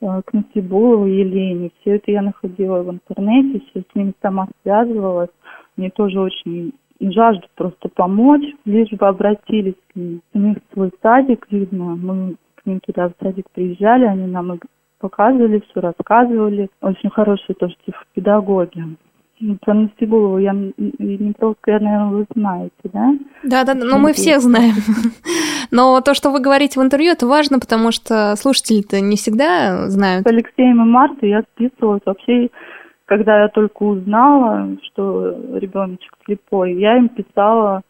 к 0.00 0.32
Насибулову 0.32 1.06
Елене. 1.06 1.70
Все 1.80 1.96
это 1.96 2.10
я 2.10 2.22
находила 2.22 2.82
в 2.82 2.90
интернете, 2.90 3.64
все 3.70 3.80
с 3.80 3.94
ними 3.94 4.12
сама 4.20 4.48
связывалась. 4.62 5.30
Мне 5.76 5.90
тоже 5.90 6.20
очень 6.20 6.72
жаждут 7.00 7.50
просто 7.54 7.88
помочь, 7.88 8.44
лишь 8.64 8.90
бы 8.90 9.06
обратились 9.06 9.74
к 9.92 9.96
ним. 9.96 10.22
У 10.34 10.38
них 10.38 10.58
свой 10.72 10.90
садик, 11.02 11.46
видно, 11.50 11.96
мы 11.96 12.36
к 12.56 12.66
ним 12.66 12.80
туда 12.80 13.08
в 13.08 13.12
садик 13.22 13.50
приезжали, 13.50 14.04
они 14.04 14.26
нам 14.26 14.58
показывали 14.98 15.62
все, 15.70 15.80
рассказывали. 15.80 16.68
Очень 16.80 17.10
хорошие 17.10 17.54
тоже 17.54 17.74
педагоги. 18.14 18.82
Ну, 19.38 19.56
про 19.60 19.74
Настигулову 19.74 20.38
я 20.38 20.52
не 20.54 21.32
просто, 21.38 21.58
наверное, 21.66 22.06
вы 22.06 22.26
знаете, 22.34 22.72
да? 22.84 23.14
Да, 23.42 23.64
да, 23.64 23.74
но 23.74 23.98
мы 23.98 24.14
всех 24.14 24.40
знаем. 24.40 24.74
Но 25.70 26.00
то, 26.00 26.14
что 26.14 26.30
вы 26.30 26.40
говорите 26.40 26.80
в 26.80 26.82
интервью, 26.82 27.12
это 27.12 27.26
важно, 27.26 27.58
потому 27.58 27.90
что 27.90 28.34
слушатели-то 28.36 29.00
не 29.00 29.16
всегда 29.16 29.88
знают. 29.90 30.26
С 30.26 30.30
Алексеем 30.30 30.80
и 30.80 30.84
Мартой 30.84 31.30
я 31.30 31.42
списывалась 31.54 32.02
вообще, 32.06 32.48
когда 33.04 33.42
я 33.42 33.48
только 33.48 33.82
узнала, 33.82 34.76
что 34.84 35.36
ребеночек 35.54 36.12
слепой, 36.24 36.74
я 36.74 36.96
им 36.96 37.08
писала 37.08 37.82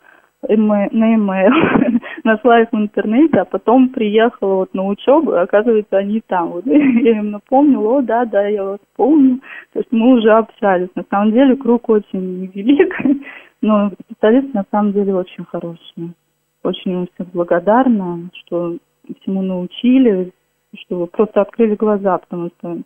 на 0.49 1.15
e-mail, 1.15 2.01
нашла 2.25 2.61
их 2.61 2.69
в 2.73 2.77
интернете, 2.77 3.41
а 3.41 3.45
потом 3.45 3.89
приехала 3.89 4.57
вот 4.57 4.75
на 4.75 4.87
учебу, 4.87 5.33
и 5.33 5.39
оказывается, 5.39 5.97
они 5.97 6.21
там. 6.27 6.49
Вот 6.49 6.67
я 6.67 7.19
им 7.19 7.31
напомнила, 7.31 7.99
о, 7.99 8.03
да, 8.03 8.25
да, 8.25 8.47
я 8.47 8.65
вас 8.65 8.81
помню. 8.97 9.41
То 9.73 9.81
есть 9.81 9.91
мы 9.93 10.15
уже 10.15 10.31
общались. 10.31 10.89
На 10.95 11.05
самом 11.11 11.33
деле 11.33 11.57
круг 11.57 11.89
очень 11.89 12.43
невелик, 12.43 12.95
но 13.63 13.91
специалисты 14.05 14.51
на 14.55 14.65
самом 14.71 14.93
деле 14.93 15.15
очень 15.15 15.45
хорошие. 15.45 16.15
Очень 16.63 16.93
им 16.93 17.09
всем 17.15 17.29
благодарна, 17.33 18.29
что 18.33 18.77
всему 19.21 19.43
научили, 19.43 20.33
что 20.77 20.99
вы 20.99 21.07
просто 21.07 21.41
открыли 21.41 21.77
глаза, 21.77 22.19
потому 22.19 22.51
что 22.59 22.79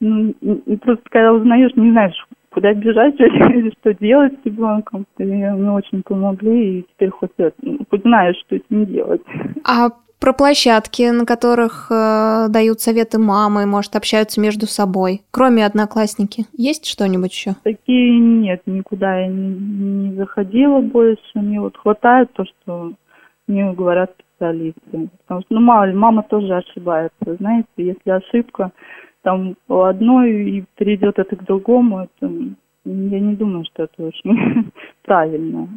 ну, 0.00 0.32
просто 0.80 1.02
когда 1.10 1.32
узнаешь, 1.32 1.74
не 1.74 1.90
знаешь, 1.90 2.26
куда 2.50 2.74
бежать, 2.74 3.14
что 3.80 3.94
делать 3.94 4.34
с 4.42 4.46
ребенком. 4.46 5.06
И 5.18 5.24
мне 5.24 5.70
очень 5.70 6.02
помогли, 6.02 6.80
и 6.80 6.82
теперь 6.82 7.10
хоть, 7.10 7.30
хоть 7.90 8.02
знаешь, 8.02 8.36
что 8.46 8.56
с 8.56 8.62
ним 8.70 8.86
делать. 8.86 9.22
А 9.64 9.90
про 10.20 10.32
площадки, 10.32 11.10
на 11.10 11.24
которых 11.24 11.88
э, 11.90 12.48
дают 12.48 12.80
советы 12.80 13.18
мамы, 13.18 13.66
может, 13.66 13.94
общаются 13.94 14.40
между 14.40 14.66
собой. 14.66 15.22
Кроме 15.30 15.64
одноклассники, 15.64 16.46
есть 16.52 16.86
что-нибудь 16.86 17.32
еще? 17.32 17.54
Такие 17.62 18.18
нет, 18.18 18.62
никуда 18.66 19.20
я 19.20 19.28
не, 19.28 19.50
не 19.50 20.14
заходила 20.16 20.80
больше. 20.80 21.22
Мне 21.34 21.60
вот 21.60 21.76
хватает 21.76 22.32
то, 22.32 22.44
что 22.44 22.94
мне 23.46 23.72
говорят 23.72 24.12
специалисты. 24.38 25.08
Потому 25.22 25.40
что, 25.42 25.54
ну, 25.54 25.60
мало 25.60 25.84
ли, 25.84 25.94
мама 25.94 26.22
тоже 26.22 26.54
ошибается, 26.56 27.36
знаете, 27.38 27.68
если 27.76 28.10
ошибка 28.10 28.72
там 29.28 29.56
у 29.68 29.82
одной 29.82 30.32
и 30.52 30.64
перейдет 30.76 31.18
это 31.18 31.36
к 31.36 31.44
другому, 31.44 31.98
это, 31.98 32.32
я 32.86 33.20
не 33.20 33.36
думаю, 33.36 33.66
что 33.66 33.82
это 33.82 34.04
очень 34.04 34.70
правильно 35.04 35.68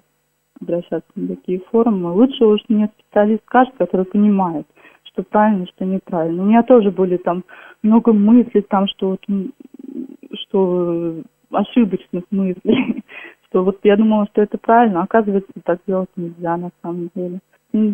обращаться 0.61 1.11
на 1.15 1.35
такие 1.35 1.59
форумы. 1.69 2.13
Лучше 2.13 2.45
уж 2.45 2.61
мне 2.69 2.89
специалист 2.97 3.43
скажет, 3.43 3.73
который 3.77 4.05
понимает, 4.05 4.65
что 5.03 5.23
правильно, 5.23 5.67
что 5.67 5.83
неправильно. 5.83 6.43
У 6.43 6.45
меня 6.45 6.63
тоже 6.63 6.91
были 6.91 7.17
там 7.17 7.43
много 7.83 8.13
мыслей, 8.13 8.61
там, 8.61 8.87
что 8.87 9.09
вот, 9.09 9.25
что 10.43 11.15
ошибочных 11.51 12.23
мыслей, 12.31 13.03
что 13.49 13.65
вот 13.65 13.79
я 13.83 13.97
думала, 13.97 14.27
что 14.27 14.43
это 14.43 14.57
правильно, 14.59 15.01
а 15.01 15.03
оказывается, 15.03 15.51
так 15.65 15.81
делать 15.85 16.09
нельзя 16.15 16.55
на 16.55 16.69
самом 16.81 17.09
деле. 17.13 17.41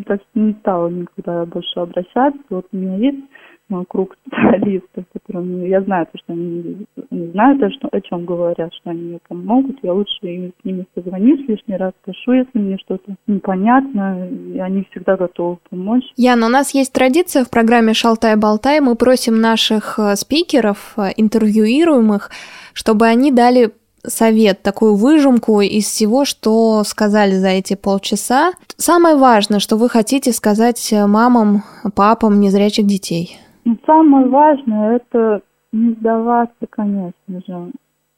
Так 0.05 0.21
не 0.35 0.53
стала 0.53 0.87
никуда 0.89 1.45
больше 1.45 1.79
обращаться. 1.79 2.39
Вот 2.51 2.67
у 2.71 2.77
меня 2.77 2.97
есть 2.97 3.25
мой 3.69 3.85
круг 3.87 4.15
специалистов, 4.25 5.05
которые, 5.13 5.69
я 5.69 5.81
знаю, 5.81 6.07
то, 6.11 6.17
что 6.17 6.33
они 6.33 6.85
не 7.11 7.27
знают, 7.31 7.61
о, 7.63 7.69
что, 7.71 7.89
о 7.91 8.01
чем 8.01 8.25
говорят, 8.25 8.73
что 8.73 8.91
они 8.91 9.01
мне 9.01 9.19
помогут, 9.27 9.77
я 9.83 9.93
лучше 9.93 10.11
им, 10.21 10.53
с 10.61 10.65
ними 10.65 10.85
созвонюсь 10.95 11.47
лишний 11.47 11.77
раз, 11.77 11.93
спрошу, 12.01 12.33
если 12.33 12.57
мне 12.57 12.77
что-то 12.77 13.15
непонятно, 13.27 14.27
и 14.53 14.59
они 14.59 14.87
всегда 14.91 15.17
готовы 15.17 15.57
помочь. 15.69 16.03
Яна, 16.15 16.47
у 16.47 16.49
нас 16.49 16.73
есть 16.73 16.93
традиция 16.93 17.43
в 17.43 17.49
программе 17.49 17.93
«Шалтай-болтай», 17.93 18.79
мы 18.79 18.95
просим 18.95 19.39
наших 19.41 19.99
э, 19.99 20.15
спикеров, 20.15 20.93
э, 20.97 21.09
интервьюируемых, 21.17 22.31
чтобы 22.73 23.07
они 23.07 23.31
дали 23.31 23.71
совет, 24.05 24.61
такую 24.61 24.95
выжимку 24.95 25.61
из 25.61 25.85
всего, 25.85 26.25
что 26.25 26.83
сказали 26.85 27.35
за 27.35 27.49
эти 27.49 27.75
полчаса. 27.75 28.53
Самое 28.77 29.15
важное, 29.15 29.59
что 29.59 29.75
вы 29.75 29.89
хотите 29.89 30.31
сказать 30.31 30.93
мамам, 30.93 31.63
папам 31.95 32.39
незрячих 32.39 32.85
детей. 32.85 33.37
Ну, 33.67 33.77
самое 33.85 34.27
важное– 34.27 34.95
это 35.11 35.41
не 35.73 35.91
сдаваться, 35.95 36.67
конечно 36.69 37.41
же. 37.45 37.71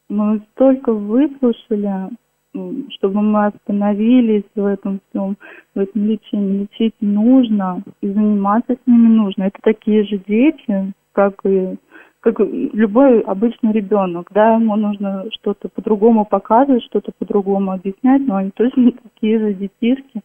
Мы 0.08 0.42
столько 0.52 0.94
выслушали, 0.94 2.12
чтобы 2.92 3.22
мы 3.24 3.48
остановились 3.48 4.44
в 4.54 4.64
этом 4.64 5.00
всем, 5.10 5.38
в 5.74 5.80
этом 5.80 6.06
лечении. 6.06 6.68
Лечить 6.72 6.94
нужно 7.02 7.82
и 8.02 8.10
заниматься 8.10 8.76
с 8.76 8.88
ними 8.88 9.08
нужно. 9.08 9.46
Это 9.46 9.58
такие 9.64 10.04
же 10.04 10.20
дети, 10.20 10.94
как 11.14 11.44
и 11.44 11.78
как 12.20 12.40
любой 12.40 13.22
обычный 13.22 13.72
ребенок, 13.72 14.28
да, 14.32 14.54
ему 14.54 14.76
нужно 14.76 15.26
что-то 15.32 15.68
по-другому 15.70 16.26
показывать, 16.26 16.84
что-то 16.84 17.12
по-другому 17.18 17.72
объяснять, 17.72 18.22
но 18.28 18.36
они 18.36 18.52
точно 18.52 18.92
такие 19.16 19.40
же 19.40 19.54
детишки, 19.56 20.22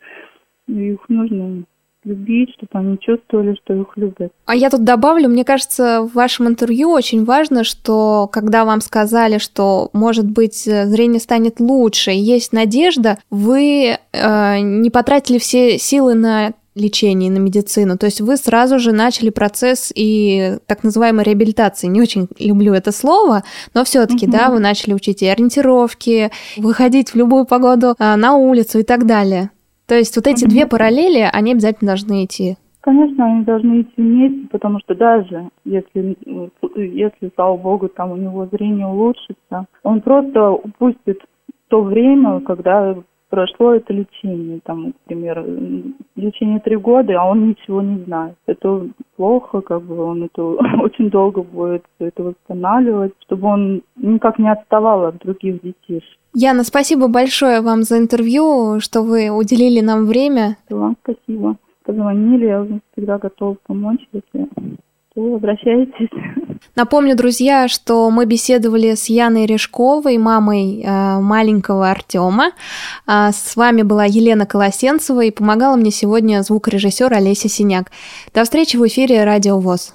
и 0.66 0.92
их 0.92 1.08
нужно 1.08 1.64
любить, 2.04 2.50
чтобы 2.56 2.70
они 2.72 2.98
чувствовали, 2.98 3.56
что 3.62 3.74
их 3.74 3.86
любят. 3.96 4.32
А 4.46 4.54
я 4.54 4.70
тут 4.70 4.84
добавлю, 4.84 5.28
мне 5.28 5.44
кажется, 5.44 6.02
в 6.02 6.14
вашем 6.14 6.48
интервью 6.48 6.90
очень 6.90 7.24
важно, 7.24 7.64
что 7.64 8.28
когда 8.32 8.64
вам 8.64 8.80
сказали, 8.80 9.38
что, 9.38 9.90
может 9.92 10.30
быть, 10.30 10.64
зрение 10.64 11.20
станет 11.20 11.60
лучше, 11.60 12.10
есть 12.10 12.52
надежда, 12.52 13.18
вы 13.30 13.96
э, 14.12 14.58
не 14.60 14.90
потратили 14.90 15.38
все 15.38 15.78
силы 15.78 16.14
на 16.14 16.52
лечении, 16.74 17.30
на 17.30 17.38
медицину. 17.38 17.96
То 17.96 18.06
есть 18.06 18.20
вы 18.20 18.36
сразу 18.36 18.78
же 18.78 18.92
начали 18.92 19.30
процесс 19.30 19.92
и 19.94 20.58
так 20.66 20.82
называемой 20.82 21.24
реабилитации. 21.24 21.86
Не 21.86 22.02
очень 22.02 22.28
люблю 22.38 22.74
это 22.74 22.92
слово, 22.92 23.44
но 23.74 23.84
все-таки, 23.84 24.26
угу. 24.26 24.32
да, 24.32 24.50
вы 24.50 24.58
начали 24.58 24.92
учить 24.92 25.22
и 25.22 25.26
ориентировки, 25.26 26.30
выходить 26.56 27.10
в 27.10 27.14
любую 27.16 27.44
погоду 27.44 27.94
а, 27.98 28.16
на 28.16 28.34
улицу 28.34 28.80
и 28.80 28.82
так 28.82 29.06
далее. 29.06 29.50
То 29.86 29.94
есть 29.94 30.16
вот 30.16 30.26
эти 30.26 30.44
угу. 30.44 30.50
две 30.50 30.66
параллели, 30.66 31.28
они 31.32 31.52
обязательно 31.52 31.92
должны 31.92 32.24
идти. 32.24 32.56
Конечно, 32.80 33.24
они 33.24 33.44
должны 33.44 33.80
идти 33.80 33.94
вместе, 33.96 34.46
потому 34.50 34.78
что 34.80 34.94
даже 34.94 35.48
если, 35.64 36.16
если, 36.76 37.30
слава 37.34 37.56
богу, 37.56 37.88
там 37.88 38.12
у 38.12 38.16
него 38.16 38.46
зрение 38.52 38.86
улучшится, 38.86 39.66
он 39.82 40.02
просто 40.02 40.50
упустит 40.50 41.20
то 41.68 41.82
время, 41.82 42.40
когда 42.40 42.94
прошло 43.30 43.74
это 43.74 43.92
лечение, 43.92 44.60
там, 44.64 44.86
например, 44.86 45.44
лечение 46.14 46.60
три 46.60 46.76
года, 46.76 47.20
а 47.20 47.24
он 47.24 47.48
ничего 47.48 47.82
не 47.82 48.04
знает. 48.04 48.36
Это 48.46 48.86
плохо, 49.16 49.60
как 49.60 49.82
бы 49.82 50.00
он 50.00 50.22
это 50.22 50.42
очень 50.80 51.10
долго 51.10 51.42
будет 51.42 51.84
это 51.98 52.22
восстанавливать, 52.22 53.12
чтобы 53.24 53.48
он 53.48 53.82
никак 53.96 54.38
не 54.38 54.52
отставал 54.52 55.06
от 55.06 55.18
других 55.18 55.60
детей. 55.62 56.04
Яна, 56.34 56.64
спасибо 56.64 57.06
большое 57.06 57.60
вам 57.60 57.84
за 57.84 57.98
интервью, 57.98 58.80
что 58.80 59.02
вы 59.02 59.30
уделили 59.30 59.80
нам 59.80 60.06
время. 60.06 60.56
Вам 60.68 60.96
спасибо. 61.02 61.56
Позвонили, 61.84 62.46
я 62.46 62.66
всегда 62.92 63.18
готова 63.18 63.56
помочь, 63.66 64.00
если 64.12 64.48
вы 65.14 65.34
обращаетесь. 65.34 66.08
Напомню, 66.74 67.16
друзья, 67.16 67.68
что 67.68 68.10
мы 68.10 68.26
беседовали 68.26 68.94
с 68.94 69.08
Яной 69.08 69.46
Решковой, 69.46 70.18
мамой 70.18 70.82
э, 70.82 71.20
маленького 71.20 71.88
Артема. 71.88 72.50
Э, 73.06 73.30
с 73.32 73.54
вами 73.54 73.82
была 73.82 74.04
Елена 74.06 74.44
Колосенцева 74.44 75.20
и 75.24 75.30
помогала 75.30 75.76
мне 75.76 75.92
сегодня 75.92 76.42
звукорежиссер 76.42 77.12
Олеся 77.12 77.48
Синяк. 77.48 77.92
До 78.34 78.42
встречи 78.42 78.76
в 78.76 78.84
эфире 78.86 79.22
Радио 79.22 79.60
ВОЗ. 79.60 79.94